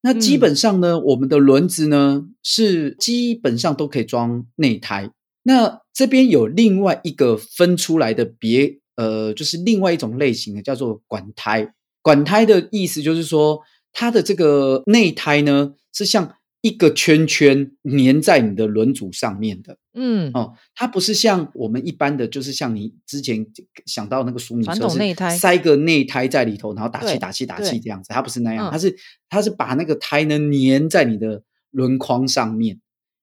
[0.00, 5.10] 那基本上呢，嗯、我们的轮子呢是基本上都可以装内胎。
[5.42, 11.74] 那这边有另外一个分出来的别，呃，就是另外一种类型的，叫做管胎。
[12.00, 13.60] 管胎的意思就是说，
[13.92, 16.36] 它的这个内胎呢，是像
[16.68, 19.78] 一个圈圈粘在你的轮组上面的。
[19.94, 23.44] 嗯，哦，它不是像我们一般的，就是像你之前
[23.86, 28.12] 想到那个淑女车，是内胎塞个内胎在里头，然后打气、打气、打气这样子。
[28.12, 28.96] 它不是那样，嗯、它是
[29.28, 32.80] 它是把那个胎呢粘在你的轮框上面。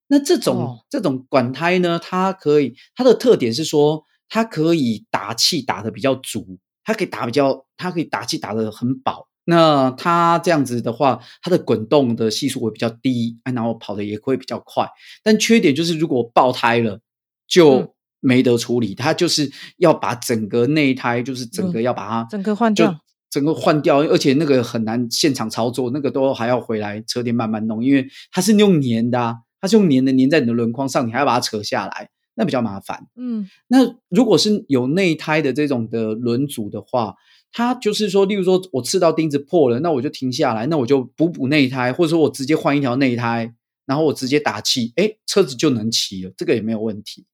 [0.08, 9.28] 那这种、哦、这种管胎呢，它可以它的特点是说，它可以打气打得比较足，它可以打比较，它可以打气打得很饱。
[9.46, 14.86] 那它这样子的话，它的滚动的系数会比较低，然后跑的也会比较快。
[15.22, 17.00] 但缺点就是，如果爆胎了，
[17.48, 18.92] 就没得处理。
[18.92, 29.36] 嗯、它就是要把整个内胎，就是整个要把它、嗯、整个换掉，整个换掉，而且那个很难现场操作，那个都还要回来车店慢慢弄，因为它是用粘的、啊。
[29.58, 33.06] 它是用粘的，粘在你的轮框上，你还要把它扯下来，那比较麻烦。
[33.16, 33.78] 嗯，那
[34.10, 37.14] 如果是有内胎的这种的轮组的话，
[37.58, 43.54] 它就是说，例如说我刺到钉子破了，那我就停下来，那我就补补内胎，或者说我直接换一条内胎，
[43.86, 47.24] 然后我直接打气，诶，车子就能骑了，这个也没有问题。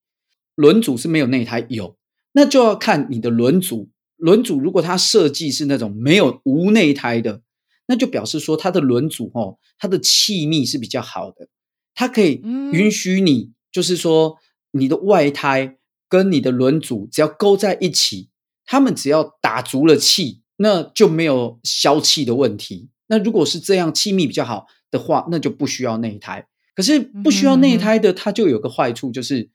[0.55, 1.97] 轮组是没有内胎，有，
[2.35, 3.91] 那就要看你的轮组。
[4.17, 7.43] 轮组如果它设计是那种没有无内胎的，
[7.89, 11.49] 那就表示说它的轮组哦，它的气密是比较好的。
[11.97, 12.41] 它可以
[12.73, 14.37] 允许你，嗯、就是说，
[14.71, 18.29] 你的外胎跟你的轮组只要勾在一起，
[18.67, 22.89] 他们只要打足了气，那就没有消气的问题。
[23.09, 26.47] 那如果是这样气密比较好的话，那就不需要内胎。
[26.75, 29.51] 可是不需要内胎的，它就有个坏处，就是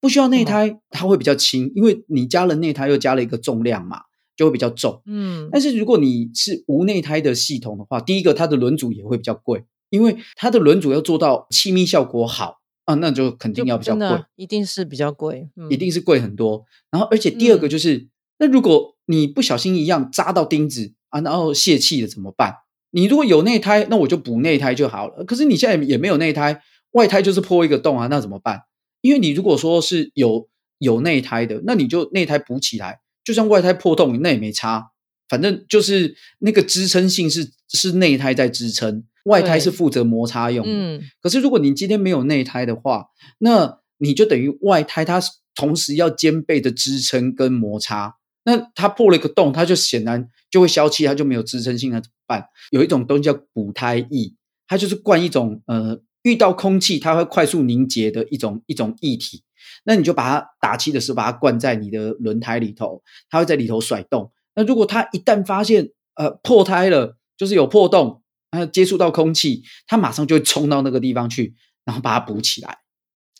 [0.00, 4.02] 不需要内胎，它会比较轻，因为你加了内胎又加了一个重量嘛，
[4.36, 5.02] 就会比较重。
[5.06, 9.64] 嗯，但是如果你是无内胎的系统的话，第一个它的轮组也会比较贵。
[9.90, 16.64] 因为它的轮组要做到气密效果好啊，那就肯定要比较贵，一定是比较贵，嗯、一定是贵很多。
[16.90, 18.08] 然后，而且第二个就是，嗯、
[18.42, 22.56] 那如果你不小心一样扎到钉子啊，然后泄气了怎么办？
[22.90, 25.24] 你如果有内胎，那我就补内胎就好了。
[25.24, 28.62] 可是你现在也没有内胎，外胎就是破一个洞啊，那怎么办？
[29.00, 34.88] 因为你如果说是有有内胎的，那你就内胎补起来，就算外胎破洞，那也没差，
[35.28, 39.04] 反正就是那个支撑性是是内胎在支撑。
[39.26, 43.04] 外胎是负责摩擦用的，嗯，可是如果你今天没有内胎的话，
[43.38, 45.20] 那你就等于外胎它
[45.54, 52.44] 同时要兼备的支撑跟摩擦，那它破了一个洞，它就显然就会消气，它就没有支撑性，那怎么办？
[52.70, 54.34] 有一种东西叫补胎液，
[54.66, 59.42] 它就是灌一种呃遇到空气它会快速凝结的一种一种液体，
[59.84, 64.32] 那你就把它打气的时候把它灌在你的轮胎里头，它会在里头甩动。
[64.54, 68.20] 那如果它一旦发现呃破胎了，就是有破洞。
[68.54, 71.54] 它接触到空气，它马上就会冲到那个地方去，
[71.86, 72.80] 然后把它补起来。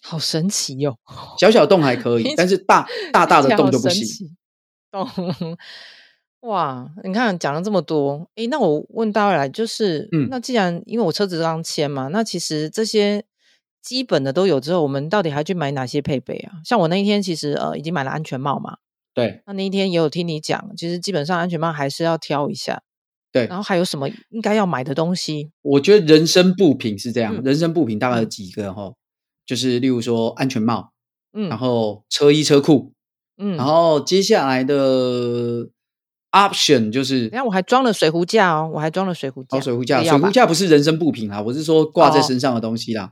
[0.00, 1.36] 好神奇哟、哦！
[1.38, 4.06] 小小洞还可以，但是大大大的洞就不行。
[4.92, 5.08] 洞
[6.42, 6.88] 哇！
[7.02, 13.24] 你看讲了这么多，诶，那我问大家，就是，嗯，那既然因为我车子刚签嘛，那其实这些
[13.80, 16.54] 基本的都有之后，我们到底还去买哪些配备啊？
[16.64, 18.78] 像我那一天其实呃已经买了安全帽嘛，
[19.14, 19.42] 对。
[19.46, 22.82] 那那一天也有听你讲，其实基本上安全帽还是要挑一下。
[23.30, 25.52] 对，然后还有什么应该要买的东西？
[25.62, 28.94] 我觉得人身部品是这样，嗯、人身部品大概有几个哈，嗯、
[29.46, 30.92] 就是例如说安全帽，
[31.32, 32.92] 嗯，然后车衣车裤，
[33.42, 35.66] 嗯，然后接下来的
[36.30, 43.04] option 就是，等下我还装了水壶架哦，我还装了水壶架，哦，水壶架，水壶架不是人身部品啊，我是说挂在身上的东西啦。
[43.04, 43.10] 哦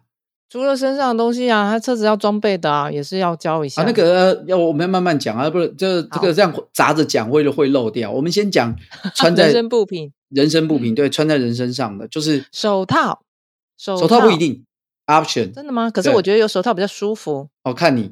[0.50, 3.82] 除了身上的东西啊，他车子要装备的啊，也是要教一下。
[3.82, 8.10] 啊，那个要我们要慢慢讲啊，不是这这个这样砸着讲会会漏掉。
[8.10, 8.74] 我们先讲
[9.14, 13.22] 穿在 人身部品，人身部品对，穿在人身上的就是手套，
[13.78, 14.64] 手手套不一定
[15.06, 15.52] option。
[15.52, 15.88] 真的吗？
[15.88, 17.48] 可是我觉得有手套比较舒服。
[17.62, 18.10] 哦，看你，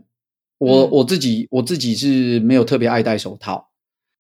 [0.59, 3.71] 我我自己我自己是没有特别爱戴手套。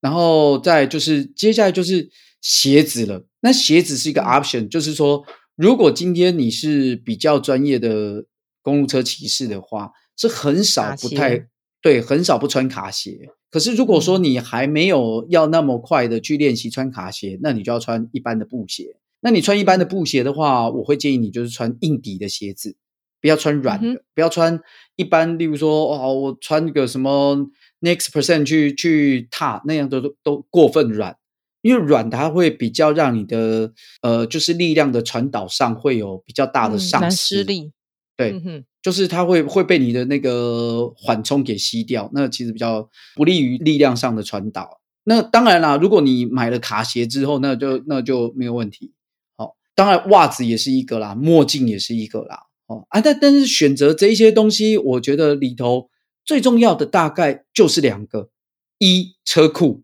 [0.01, 2.09] 然后再就是接下来就是
[2.41, 3.27] 鞋子了。
[3.41, 5.25] 那鞋子是一个 option，就是说。
[5.59, 8.25] 如果今天你是比较专业的
[8.63, 11.49] 公路车骑士的话，是很少不太
[11.83, 13.31] 对，很少不穿卡鞋。
[13.51, 19.01] 可是如果说你还没有要那么快的去练习穿卡鞋，那你就要穿一般的布鞋。
[19.19, 22.77] 那你穿一般的布鞋的话，我会建议你就是穿硬底的鞋子，
[23.21, 24.61] 不要穿软的，嗯、不要穿
[24.97, 27.49] 一般，例如说哦，我穿个什么
[27.81, 31.17] Next Percent 去去踏，那样的都都过分软。
[31.61, 37.73] 因为软它会比较让你的呃，就是力量的传导上会有比较大的丧失力，
[38.17, 44.81] 对，嗯、就是它会会被你的那个缓冲给吸掉，那其实比较不利于力量上的传导。
[45.03, 48.93] 那当然啦，如果你买了卡鞋之后，那就那就没有问题。
[49.37, 52.45] 好，当然袜子也是一个啦，墨镜也是一个啦。
[52.69, 55.91] 哦啊，但但是选择这一些东西，我觉得里头
[56.25, 58.31] 最重要的大概就是两个：
[58.79, 59.83] 一车库。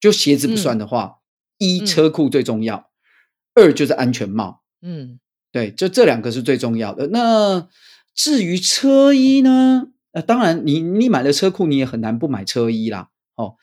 [0.00, 1.18] 就鞋子不算的话，
[1.60, 2.90] 嗯、一车库最重要，
[3.54, 4.62] 嗯、二就是安全帽。
[4.80, 5.20] 嗯，
[5.52, 7.06] 对，就这两个是最重要的。
[7.12, 7.68] 那
[8.12, 9.90] 至于车衣呢？
[10.10, 13.10] 呃，当然你你买了车库，你也很难不买车衣啦。
[13.36, 13.54] 哦，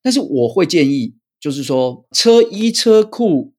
[0.00, 3.54] 但是我会建议，就是说车衣、车库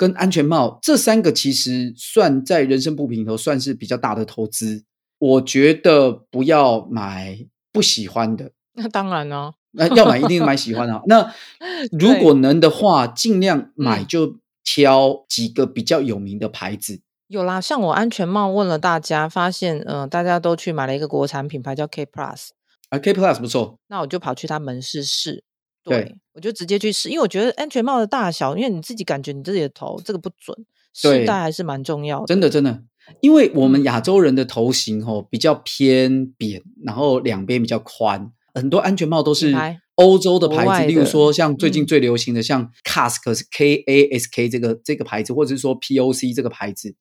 [0.00, 4.84] 跟安全帽这三个，其实算在人生不平里头算是比较大的投资。
[5.18, 8.52] 我觉得不要买不喜欢的。
[8.72, 9.52] 那当然呢。
[9.72, 11.02] 那要买一定买喜欢的。
[11.06, 11.30] 那
[11.92, 17.02] 如果能的话，尽量买就挑几个比较有名的牌子。
[17.28, 22.48] 有啦，像我安全帽问了大家，发现嗯、呃，大家都去买了一个国产品牌叫 K Plus
[22.88, 23.78] 啊，K Plus 不错。
[23.88, 25.44] 那我就跑去他门市试，
[25.84, 30.56] 对，我就直接去试，因为我觉得安全帽的大小，因为你自己感觉你自己的头这个不准，
[30.92, 32.26] 试戴还是蛮重要的。
[32.26, 32.82] 真的真的，
[33.20, 38.30] 因为我们亚洲人的头型哦比较偏扁，然后两边比较宽。
[38.52, 39.54] 很多安全帽都是
[39.94, 46.96] 欧洲的牌子，例如说像最近最流行的，像 Kask 是 K A S K 这个这个牌子，或者是说 P O C 这个牌子，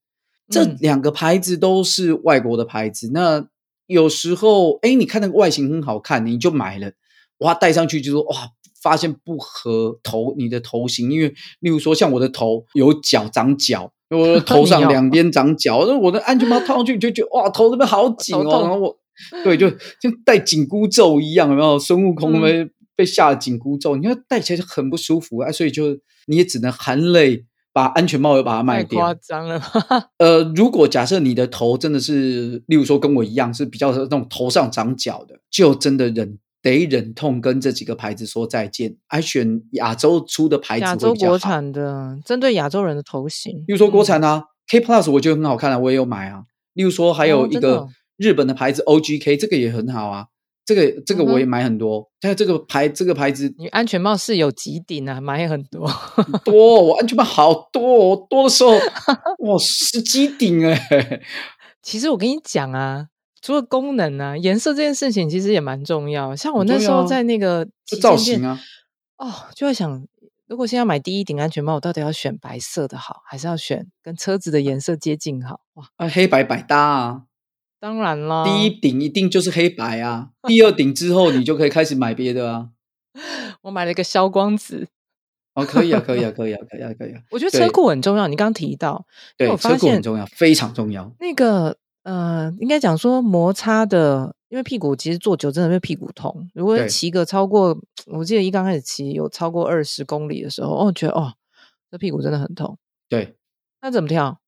[0.48, 3.10] 这两个牌子都是外国的牌子。
[3.14, 3.48] 那
[3.88, 6.92] 有时候，哎，你看那个外形很好看，你就买了，
[7.40, 8.50] 哇，戴上去就说哇，
[8.82, 19.00] 发现不合头你的头型，因为例如说像我的头有角长角，我的头上两边长角，那 我的安全帽套上去就觉得哇，头这边好紧哦，然后我。
[19.44, 19.70] 对，就
[20.02, 21.78] 像戴紧箍咒一样，有没有？
[21.78, 25.88] 孙悟空被、嗯、被下了紧箍咒，你看戴起来就很不舒服啊，所以就
[26.28, 28.98] 你也只能含泪把安全帽又把它卖掉。
[28.98, 29.62] 夸张了。
[30.20, 40.82] 呃，如果假设你的头真的是，例如说跟我一样是比较那种头上长角的，就真的忍得忍痛跟这几个牌子说再见，还选亚洲出的牌子。
[40.82, 43.54] 亚洲国产的，针对亚洲人的头型。
[43.68, 46.44] 例如说国产啊、嗯、K Plus 我觉得很好看啊，我也有买啊。
[46.74, 47.80] 例如说还有一个。
[47.80, 50.26] 哦日本的牌子 OGK 这个也很好啊，
[50.66, 52.06] 这个这个我也买很多。
[52.22, 55.22] 还有、嗯、哼这个牌这个牌子，你安全帽是有几顶啊？
[55.22, 55.90] 买很多，
[56.44, 61.22] 多我安全帽好多，多的时候哇十几顶哎、欸。
[61.82, 63.06] 其实我跟你讲啊，
[63.42, 66.36] 除了功能啊，颜色这件事情其实也蛮重要。
[66.36, 67.68] 像我那时候在那个
[68.02, 68.60] 造型啊，
[69.18, 70.06] 哦，就会想，
[70.48, 75.62] 如果现在买第一顶安全帽，我到底要选白色的好，还是要选跟车子的颜色接近好？
[75.76, 77.24] 哇，啊，黑白百搭啊。
[77.80, 82.70] 当然了，第一顶一定就是黑白啊，第二顶之后你就可以开始买别的啊。
[83.64, 84.88] 我买了一个消光紫，
[85.54, 87.22] 哦，可以啊，可以啊，可以啊，可以啊，可以啊。
[87.32, 89.06] 我觉得车库很重要，你刚刚提到，
[89.38, 91.10] 对，车库很重要，非常重要。
[91.22, 91.78] 那个
[92.10, 96.50] 呃，应该讲说摩擦的，因为屁股其实坐久真的会屁股痛。
[96.56, 101.34] 如果骑个超过，我记得一刚开始骑有超过二十公里的时候，哦，觉得哦，
[101.92, 102.80] 这屁股真的很痛。
[103.08, 103.36] 对，
[103.84, 104.40] 那怎么跳？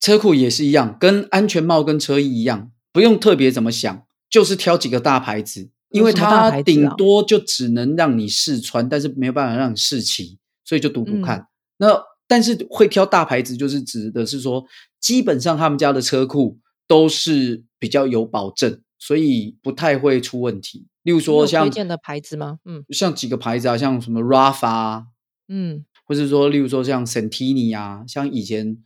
[0.00, 11.38] 车库也是一样，跟安全帽跟车衣一样，不用特别怎么想，就是挑几个大牌子，因为它顶多就只能让你试穿，但是没有办法让你试骑，所以就赌赌看。
[11.38, 11.46] 嗯、
[11.78, 14.64] 那但是会挑大牌子，就是指的是说，
[15.00, 20.86] 基本上他们家的车库都是比较有保证，所以不太会出问题。
[21.02, 22.60] 例如说像推荐的牌子吗？
[22.64, 25.06] 嗯，像几个牌子啊，像什么 Rapha，
[25.48, 28.78] 嗯，或者说例如说像 Santini 啊，像以前。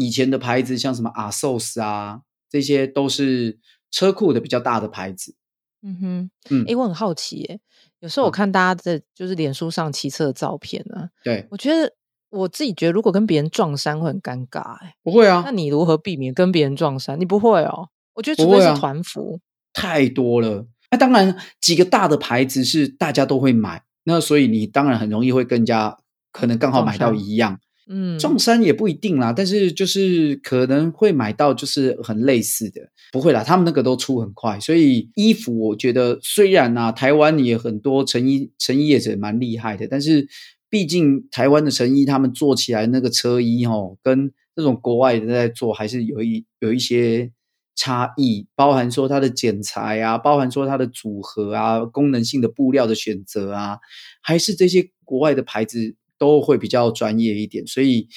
[0.00, 3.58] 以前的牌子像什么 ASOS 啊，这些都是
[3.90, 5.34] 车库的比较大的牌子。
[5.82, 7.60] 嗯哼，嗯，哎，我很好奇，耶，
[7.98, 11.92] 有时候我看大家在就是脸书上骑车的照片啊，对，我觉得
[12.30, 17.18] 我自己觉得如果跟别人撞衫会很尴尬，哎，不会啊，那你如何避免跟别人撞衫？
[17.18, 19.40] 你不会哦，我觉得除非是团服，
[19.72, 20.66] 太多了。
[20.90, 25.98] 那、啊、当然几个大的牌子是大家都会买，那所以你当然很容易会跟人家
[26.32, 27.58] 可能刚好买到一样。
[27.90, 40.28] 嗯，撞衫也不一定啦，但是就是可能会买到就是很类似的，不会啦，他们那个都出很快，所以衣服我觉得虽然啊，台湾也很多成衣成衣业者蛮厉害的，但是
[40.68, 47.30] 毕竟台湾的成衣他们做起来那个车衣哦，跟这种国外的在做，还是有一有一些
[47.74, 53.78] 差异，包含说它的剪裁啊，包含说它的组合啊，功能性的布料的选择啊，
[54.20, 58.08] 还是这些国外的牌子都会比较专业一点，所以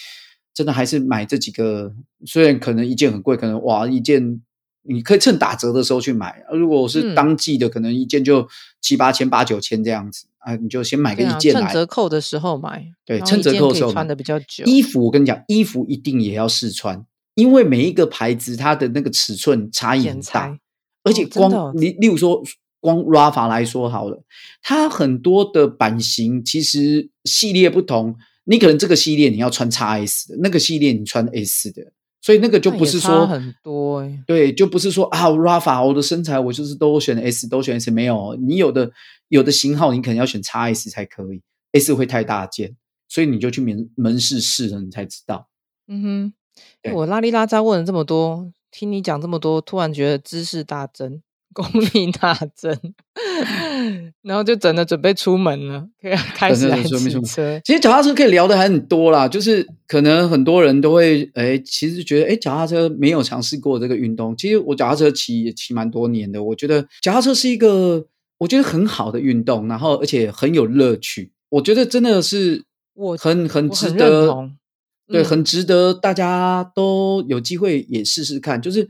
[0.54, 1.94] 真的还是买这几个，
[2.26, 4.42] 虽然可能一件很贵，可能哇一件。
[4.84, 8.50] 你可以趁打折的时候去买，如果是当季的，嗯、可能一件就
[8.82, 11.62] 七八千、八九千这样子啊，你就先买个一件来。
[11.62, 14.66] 趁折扣的时候买，对，趁折扣的时候穿的比较久。
[14.66, 20.58] 衣服我跟你讲，衣服一定也要试穿，因为每一个牌子它的那个尺寸差异很大，
[21.04, 22.44] 而且光、哦、你例如说
[22.80, 24.24] 光 Rafa 来说好了，
[24.62, 28.16] 它很多的版型其实系列不同，
[28.46, 31.94] 你可能这个系列你要穿 XS 的，那个系列你穿 S 的。
[32.24, 38.92] 所以那个就不是说很多哎，对，就不是说啊，Rafa 我的身材我就是都选 S，都选 S，没有，你有的
[39.32, 42.76] 有的型号你可能要选 XS 才可以，S 会太大件，
[43.08, 45.48] 所以你就去门门市试了，你才知道。
[45.88, 46.34] 嗯
[46.84, 51.22] 哼，我拉里拉扎问了这么多，听你讲这么多，突然觉得知识大增。
[51.54, 52.74] 功力大增，
[54.24, 57.60] 然后就真的准备出门了，可以 开始来骑车。
[57.66, 64.34] 其实脚踏车可以聊的还很多啦，就是可能很多人都会哎，其实觉得哎，脚踏车没有尝试过这个运动。
[64.38, 68.06] 其实我脚踏车骑也骑蛮多年的，我觉得脚踏车是一个
[68.42, 71.32] 我觉得很好的运动，然后而且很有乐趣。
[71.50, 72.66] 我觉得真的是
[72.96, 74.58] 我很很值得，嗯、
[75.08, 78.60] 对，很值得大家都有机会也试试看。
[78.60, 78.90] 就是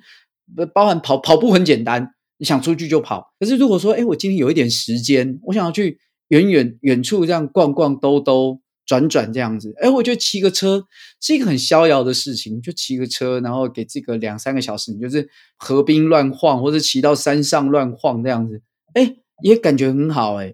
[0.73, 2.13] 包含跑跑步很简单。
[2.37, 5.99] 你想出去就跑，可是如果说，哎，我今天有一点时间，我想要去
[6.29, 10.83] 远远远处这样逛逛、兜兜、转转这样子，哎，我觉得骑个车
[11.21, 18.63] 是一个很逍遥的事情，就骑个车，然后给这个两三个小时，你就是河滨乱晃，或者骑到山上乱晃这样子，
[18.95, 20.53] 哎，也感觉很好，哎。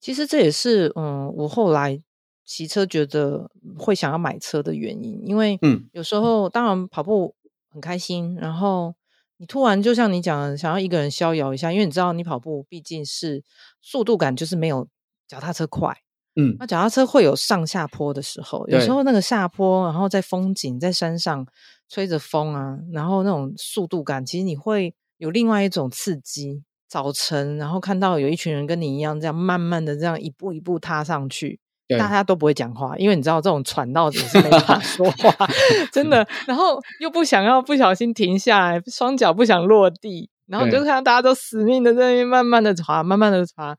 [0.00, 1.98] 其实这也是，嗯，我后来
[2.44, 7.34] 骑车觉得会想要买车的原因，因为，嗯，有时候当然跑步
[7.68, 8.94] 很开心，然后。
[9.36, 13.42] 你突然就像你讲的，想要一个人逍遥一下，因为你知道你跑步毕竟是
[13.82, 14.86] 速度感，就是没有
[15.26, 15.92] 脚踏车快。
[16.36, 21.44] 嗯，那脚踏车会有上下坡的时候，有时候那个下坡，然后在风景在山上
[21.88, 26.62] 吹着风啊，然后那种速度感，其实你会有另外一种刺激。
[26.88, 31.60] 早晨，然后看到有一群人跟你一样，这样慢慢的这样一步一步踏上去。
[31.98, 35.46] 大家都不会讲话，因为你知道这种喘到底是没办法说话，
[35.92, 36.26] 真的。
[36.46, 43.76] 然后又不想要不小心停下来，双脚不想落地，然后就看到大家都死命的在那边慢慢的爬，慢慢的爬。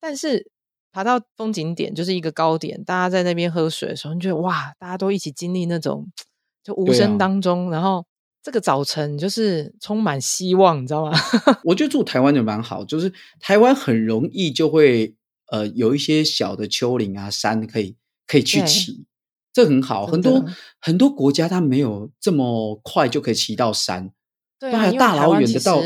[0.00, 0.50] 但是
[0.92, 6.08] 爬到风景点，就是一个高点，大家在那边喝水的时候，你觉得哇，大家都一起经历那种
[6.64, 8.04] 就无声当中，啊、然后
[8.44, 11.18] 这个早晨就是充满希望，你知道吗？
[11.64, 15.16] 我觉得住台湾就蛮好，就是台湾很容易就会。
[15.48, 17.94] 呃，有一些小的丘陵啊、山可以
[18.26, 19.04] 可以去骑，
[19.52, 20.06] 对这很好。
[20.06, 20.42] 很多
[20.80, 24.10] 很多国家它没有这么快就可以骑到山，
[24.58, 25.82] 对、啊，还有大老远的到。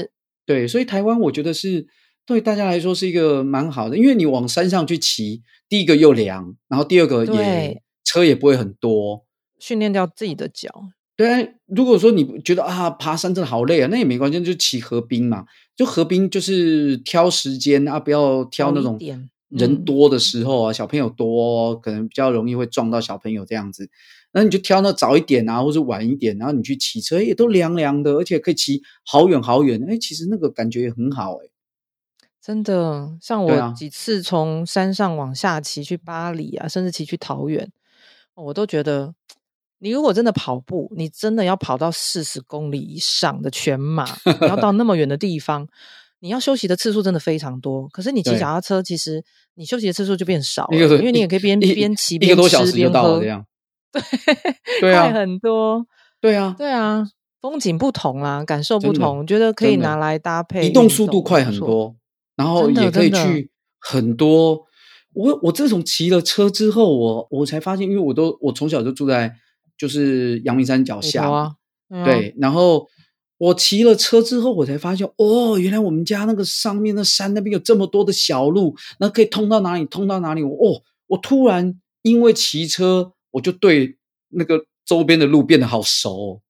[0.46, 1.88] 对，所以台湾我觉得是
[2.24, 9.26] 对大家来说是一个蛮好的，因为你往山上去骑，第一个又凉，然后第二个也对车也不会很多，
[9.58, 10.70] 训练掉自己的脚。
[11.18, 15.44] 对啊，如果说你觉得啊爬山真的好累啊，那也没关系，就骑河滨嘛，
[15.74, 18.96] 就河滨就是挑时间啊，不要挑那种。
[19.48, 23.88] 人多的时候啊，小朋友多，可能比较容易会撞到小朋友这样子。
[24.32, 29.82] 那你就挑那早一点啊，或者晚一点，然后你去骑车，也都凉凉的，而且可以骑好远好远。
[29.88, 31.48] 哎，其实那个感觉也很好，哎，
[32.42, 33.16] 真的。
[33.22, 37.72] 像我几次从山上往下骑去巴黎啊，甚至骑去桃园，
[38.34, 39.14] 我都觉得，
[39.80, 44.04] 你如果真的跑步，你真的要跑到四十公里以上的全马，
[44.40, 45.68] 你要到那么远的地方。
[46.20, 49.22] 你要休息的次数真的非常多，可是你骑脚踏车，其实
[49.54, 53.46] 你休息的次数就变少了，因为你也可以边边骑边吃边喝，这样。
[53.92, 54.02] 对，
[54.80, 55.86] 对啊，快很多。
[56.20, 57.08] 对啊，对啊，
[57.40, 60.66] 风景不同啊，感受不同，我觉得可以拿来搭配。
[60.66, 61.94] 移动速度快很多，
[62.34, 64.62] 然后也可以去很多。
[65.14, 69.32] 我我自从骑了车之后，我我才发现，因为我都我从小就住在
[69.78, 71.56] 就是阳明山脚下，
[72.04, 72.86] 对，然后。
[73.40, 79.84] 我骑了车之后，我才发现，哦，原来我们家那个上面的山那边有这么多的小路，那可以通到哪里？
[79.84, 80.42] 通到哪里？
[80.42, 83.96] 哦，我突然因为骑车，我就对
[84.30, 86.40] 那个周边的路变得好熟哦。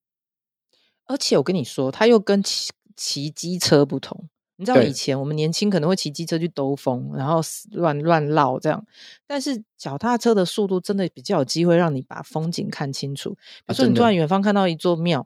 [1.05, 4.27] 而且我跟你说，它又跟骑骑机车不同。
[4.59, 7.39] 你知道以前我们年轻可能会骑机车去兜风，然后
[7.71, 8.85] 乱乱绕这样，
[9.25, 13.29] 但是脚踏车的速度真的比较有机会让你把风景看清楚。
[13.65, 15.25] 比如说，你突然远方看到一座庙。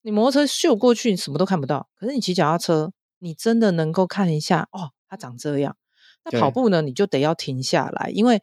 [0.00, 1.90] 你摩托车秀过去，你什么都看不到。
[1.94, 5.76] 可是你骑脚踏车，你真的能够看一下哦，它长这样。
[6.24, 8.40] 那跑步呢，你就得要停下来，因为，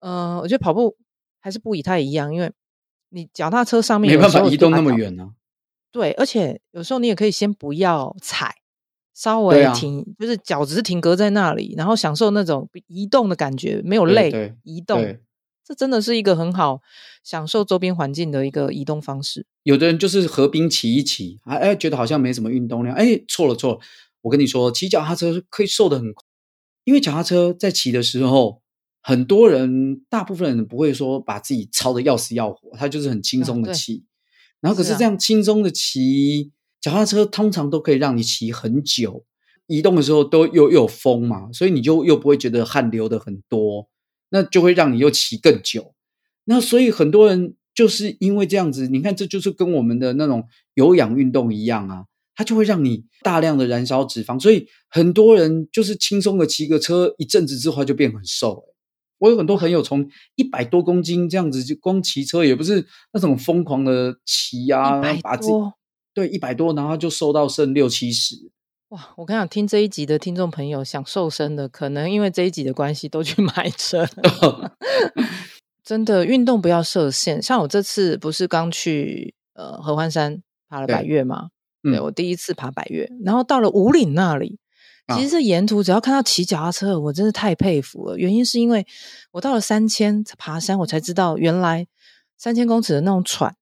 [0.00, 0.96] 呃，我觉得跑步
[1.40, 2.50] 还是不以太一样，因为
[3.10, 5.30] 你脚踏车上面没办法移动那么远呢、啊。
[5.92, 8.54] 对，而且有时候你也可以先不要踩，
[9.18, 15.18] 稍微停，啊、就是脚只是停格在那里，然后享受那种移动的感觉，没有累，对对移动，
[15.64, 16.80] 这真的是一个很好
[17.24, 19.44] 享受周边环境的一个移动方式。
[19.64, 23.80] 有的人就是合并骑一骑，哎哎，觉得好像没什么运动量，哎，错了错了，
[24.22, 26.24] 我跟你说，骑脚踏车可以瘦得很快，
[26.84, 28.62] 因为脚踏车在骑的时候，
[29.02, 34.04] 很多人，大部分人不会说把自己操得要死要活，他就是很轻松的骑。
[34.04, 34.06] 啊
[34.60, 36.50] 然后可是这样轻松的骑
[36.80, 39.24] 脚踏车，通常都可以让你骑很久，
[39.66, 43.88] 移动的时候都又，又有风嘛，所以你就又不会觉得汗流的很多，
[44.30, 45.94] 那就会让你又骑更久。
[46.44, 52.04] 那所以很多人就是因为这样子，你看这就是跟我们的那种有氧运动一样啊，
[52.34, 58.64] 它就会让你大量的燃烧脂肪，所以很多人就是轻松的骑个车一阵子之后就变很瘦。
[59.18, 65.52] 我有很多朋友从一百多公斤这样子就光骑车，也不是那种疯狂的骑啊，把自己
[66.18, 68.50] 对一百多，然后就瘦到剩六七十。
[68.88, 69.10] 哇！
[69.16, 74.04] 我跟你讲，听这一集的听众朋友想瘦身的，可能因为这一集的关系，都去 买车。
[75.84, 77.40] 真的，运动不要设限。
[77.40, 81.50] 像我这次不是刚去呃合欢山爬了百岳吗？
[81.84, 84.58] 嗯、我第一次爬百岳，然后到了五岭那里。
[85.14, 88.18] 其实这沿途只要看到骑脚踏车，我真是太佩服了。
[88.18, 88.86] 原因是因为
[89.30, 91.86] 我到了三千爬山，我才知道原来
[92.36, 93.56] 三千公尺的那种喘，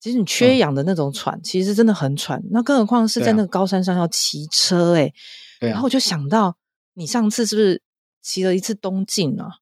[0.00, 2.42] 其实你缺氧的那种喘，嗯、其实真的很喘。
[2.50, 5.12] 那更何况是在那个高山上要骑车、欸，
[5.60, 6.56] 诶、啊、然后我就想到，
[6.94, 7.82] 你上次是不是
[8.22, 9.58] 骑了一次东进啊？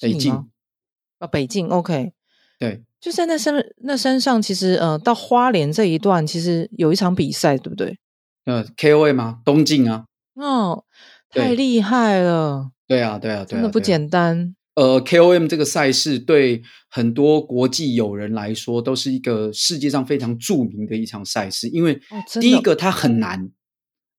[0.00, 1.68] 北进啊，北进。
[1.68, 2.12] OK，
[2.58, 7.98] 对，就在那山那山上，其实呃，到花莲这一段，其实有一场比赛，对不对？
[8.46, 9.42] 呃，KOA 吗？
[9.44, 10.06] 东进啊。
[10.34, 10.84] 哦，
[11.30, 12.70] 太厉害了！
[12.86, 14.55] 对啊，对啊，对啊，真的不简单。
[14.76, 21.66] 呃，KOM 这个赛事对很多国际友人来说，都是一个世界上非常著名的一场赛事。
[21.68, 21.98] 因为
[22.40, 23.50] 第一个它很难，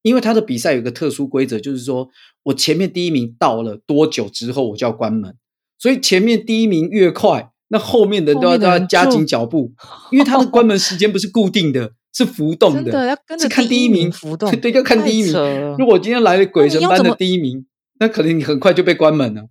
[0.01, 2.09] 因为它的比赛有个特殊规则，就是说
[2.43, 5.35] 我前面第一名到了多久之后，我就要关门。
[5.79, 9.71] 所以前面第一名越快，那后面的人都要都要加紧脚步，
[10.11, 11.93] 因为它的关门时间不是固定的。
[12.13, 15.31] 是浮动的，的要跟着看第一名浮动， 对，要看第一名。
[15.77, 17.67] 如果今天来了鬼神般的第一名，
[17.99, 19.43] 那可能你很快就被关门了。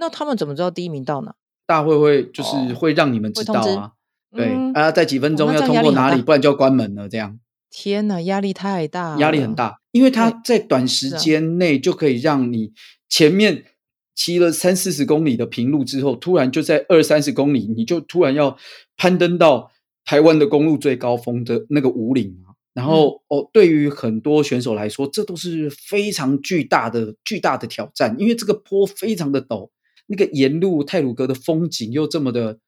[0.00, 1.32] 那他们怎么知道第一名到哪？
[1.66, 3.92] 大会会就是会让你们知道啊，
[4.32, 7.08] 哦、对、嗯、啊，在几分钟要通过哪里，不然就要关门了。
[7.08, 7.38] 这样，
[7.70, 12.72] 天哪，压力太大，压力很大，因为他在短时间内就可以让你
[13.08, 13.64] 前面
[14.16, 18.56] 骑了三四十公里的平路之后，突然就在二三十公里，你就突然要
[18.96, 19.70] 攀登到。
[20.02, 29.68] 台湾的公路最高峰的那个五岭啊，然后、嗯、哦，对于很多选手来说，这都是非常巨大的巨大的挑战，因为这个坡非常的陡，
[30.10, 32.58] 那个沿路泰鲁阁的风景又这么的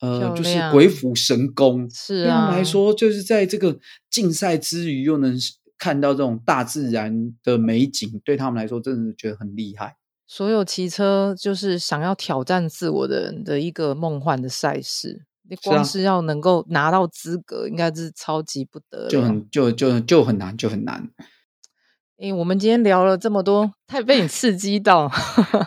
[0.00, 3.78] 呃，就是鬼斧神工，是啊，对他们来说，就是在这个
[4.10, 5.38] 竞赛之余又能
[5.78, 9.96] 看到这种大自然的美景，对他们来说，真的觉得很厉害。
[10.26, 15.24] 所有骑车就是想要挑战自我的人的一个梦幻的赛事。
[15.48, 21.08] 你光是要能够拿到资格，啊、应该是超级不得，就很就就就很难，就很难。
[22.18, 25.10] 诶，我们今天聊了这么多，太被你刺激到。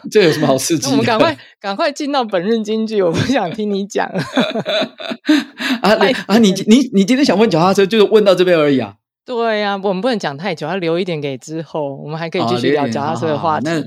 [0.09, 0.91] 这有什么好刺 激的？
[0.91, 4.07] 我们赶快 赶快进到本日金句，我不想听你讲。
[5.83, 5.91] 啊
[6.25, 6.37] 啊！
[6.39, 8.95] 你你你今天想问脚踏车，就是问到这边而已啊？
[9.23, 13.67] 对呀、啊，我们不能讲太久，要留一点给之后，我们还可以继续聊脚踏车的话题。
[13.67, 13.85] 那，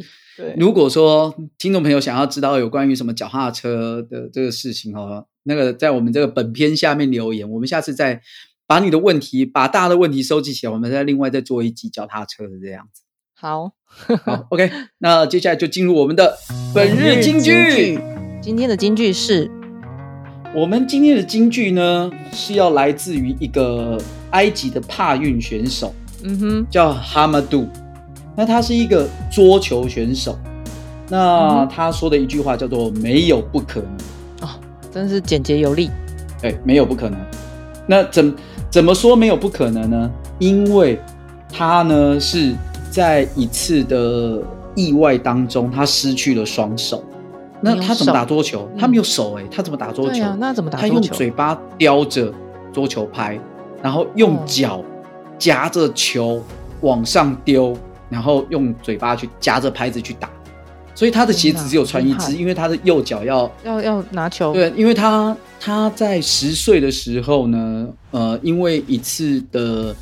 [0.57, 5.27] 如果说听众朋友想要知道有关于什么脚踏车的这个事情哦。
[5.45, 8.21] 那个在我们这个本片下面留言，我们下次再
[8.73, 13.03] 把你的问题，把大家的问题收集起来，我们再另外再做一集脚踏车的这样子。
[13.35, 13.73] 好，
[14.25, 14.73] 好，OK。
[14.97, 16.39] 那接下来就进入我们的
[16.75, 18.01] 本日金句。
[18.41, 19.51] 今天的金句是，
[20.55, 24.01] 我们今天的金句呢是要来自于一个
[24.31, 27.69] 埃及的帕运选手，嗯哼，叫哈马杜。
[28.35, 30.39] 那他是一个桌球选手，
[31.11, 33.93] 那他说的一句话叫做“没有不可能”。
[34.41, 34.49] 哦
[34.91, 35.91] 真是简洁有力，
[36.41, 37.21] 哎，没有不可能。
[37.85, 38.35] 那怎
[38.73, 40.11] 怎么说没有不可能呢？
[40.39, 40.99] 因为
[41.53, 42.55] 他呢是
[42.91, 44.43] 在一次的
[44.75, 47.05] 意外当中，他失去了双手。
[47.61, 48.67] 那他怎么打桌球？
[48.79, 50.25] 他没有手哎，他怎么打桌球？
[50.39, 50.79] 那怎么打？
[50.79, 52.33] 他用嘴巴叼着
[52.73, 53.39] 桌球拍，
[53.83, 54.83] 然后用脚
[55.39, 56.43] 夹着球
[56.81, 57.77] 往上丢，
[58.09, 60.31] 然后用嘴巴去夹着拍子去打。
[60.95, 64.53] 所以他的鞋子只有穿一只，因为他的右脚要要要拿球。
[64.53, 69.95] 对，因为他他在十岁的时候呢，呃，因为一次的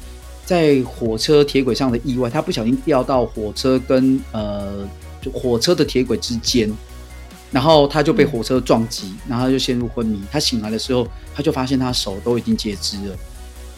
[0.45, 4.89] 在火车铁轨上的意外，他不小心掉到火车跟呃
[5.23, 6.69] 就火车的铁轨之间，
[7.53, 10.21] 然后他就被火车撞击，然后他就陷入昏迷。
[10.31, 13.17] 他醒来的时候，他就发现他手都已经截肢了，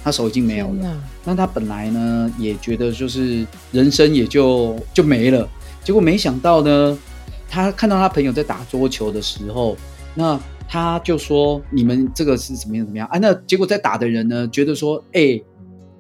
[0.03, 0.97] 他手已经没有了。
[1.25, 5.49] 那他本来呢也觉得就是人生也就就没了，
[5.85, 6.99] 结果没想到呢，
[7.49, 9.77] 他看到他朋友在打桌球的时候，
[10.15, 15.41] 那他就说：“你们这个是怎么样怎么样啊？”那结果在打的人呢，觉得说：“哎，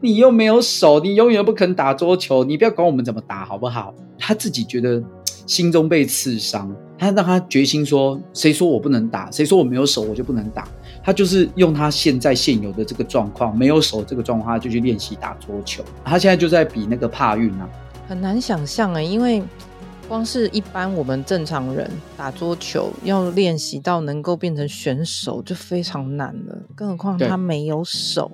[0.00, 5.02] 你又没有手，你永远不肯打桌球，你不要管我们怎么打好不好？”他自己觉得
[5.46, 6.74] 心中被刺伤。
[6.96, 9.28] 他让他决心说：“谁说我不能打？
[9.32, 10.68] 谁说我没有手我就不能打？”
[11.02, 15.82] 他就是用他现在现有的这个状况，没有手这个状况，他就去练习打桌球。
[16.04, 17.68] 他现在就在比那个帕运啊，
[18.08, 19.42] 很难想象哎，因为
[20.12, 28.30] 光是一般我们正常人打桌球要练习到能够变成选手就非常难了，更何况他没有手，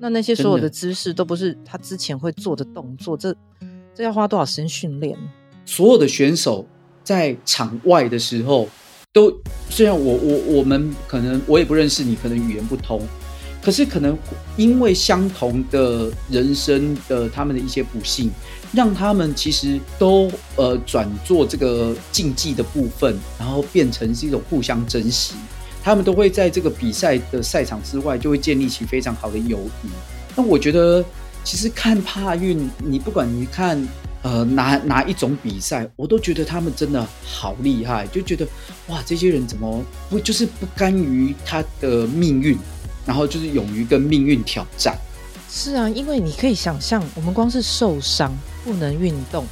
[0.00, 3.32] 那那些所有的姿势都不是他之前会做的动作，这
[3.94, 5.16] 这要花多少时间训练？
[5.64, 6.66] 所有的选手。
[7.04, 8.68] 在场外的时候，
[9.12, 9.32] 都
[9.70, 13.00] 虽然我我我们可能我也不认识你，可能语言不通，
[13.62, 14.18] 可是可能
[14.56, 18.30] 因为相同的人生的他们的一些不幸，
[18.72, 25.34] 让他们其实都呃转做这个竞技的部分，然后变成是一种互相珍惜。
[25.82, 29.88] 他们都会在这个比赛的赛场之外，就会建立起非常好的友谊。
[30.34, 31.04] 那我觉得，
[31.44, 33.82] 其实看帕运，你不管你看。
[34.24, 38.46] 呃，哪哪一种比赛，我都觉得他们真的好厉害，就觉得
[38.86, 42.56] 哇，这些人怎么不就是不甘于他的命运，
[43.06, 44.96] 然后就是勇于跟命运挑战。
[45.50, 48.32] 是啊，因为你可以想象，我们光是受伤
[48.64, 49.44] 不能运动，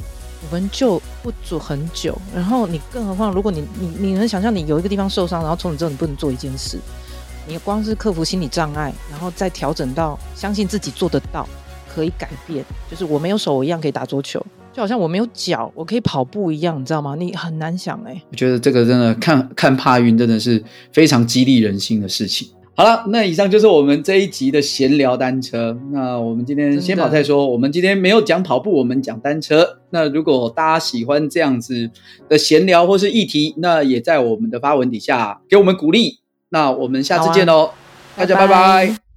[0.43, 2.17] 我们就不足很久。
[2.35, 6.79] 然后你更何况，如果你你你能想象，你有一个地方受伤，然后从此之后你不能做一件事，
[7.47, 11.47] 你光是克服心理障碍，然后再调整到相信自己做得到，
[11.93, 14.45] 可以改变，就是我没有手，我一样可以打桌球。
[14.73, 17.15] 就好像我没有脚，我可以跑步一样，你知道吗？
[17.19, 22.49] 你很难想哎、我觉得这个真的看看帕运真的是非常激励人心的事情。
[22.77, 25.79] 好了，那以上就是我们这一集的闲聊单车。
[25.93, 29.81] 那我们今天先跑再说，我们今天没有讲跑步，我们讲单车。
[29.91, 31.91] 那如果大家喜欢这样子
[32.29, 36.21] 的闲聊或是议题，那也在我们的发文底下给我们鼓励。
[36.49, 37.75] 那我们下次见喽，啊、
[38.17, 38.87] 大家拜拜。
[38.87, 39.10] 拜拜。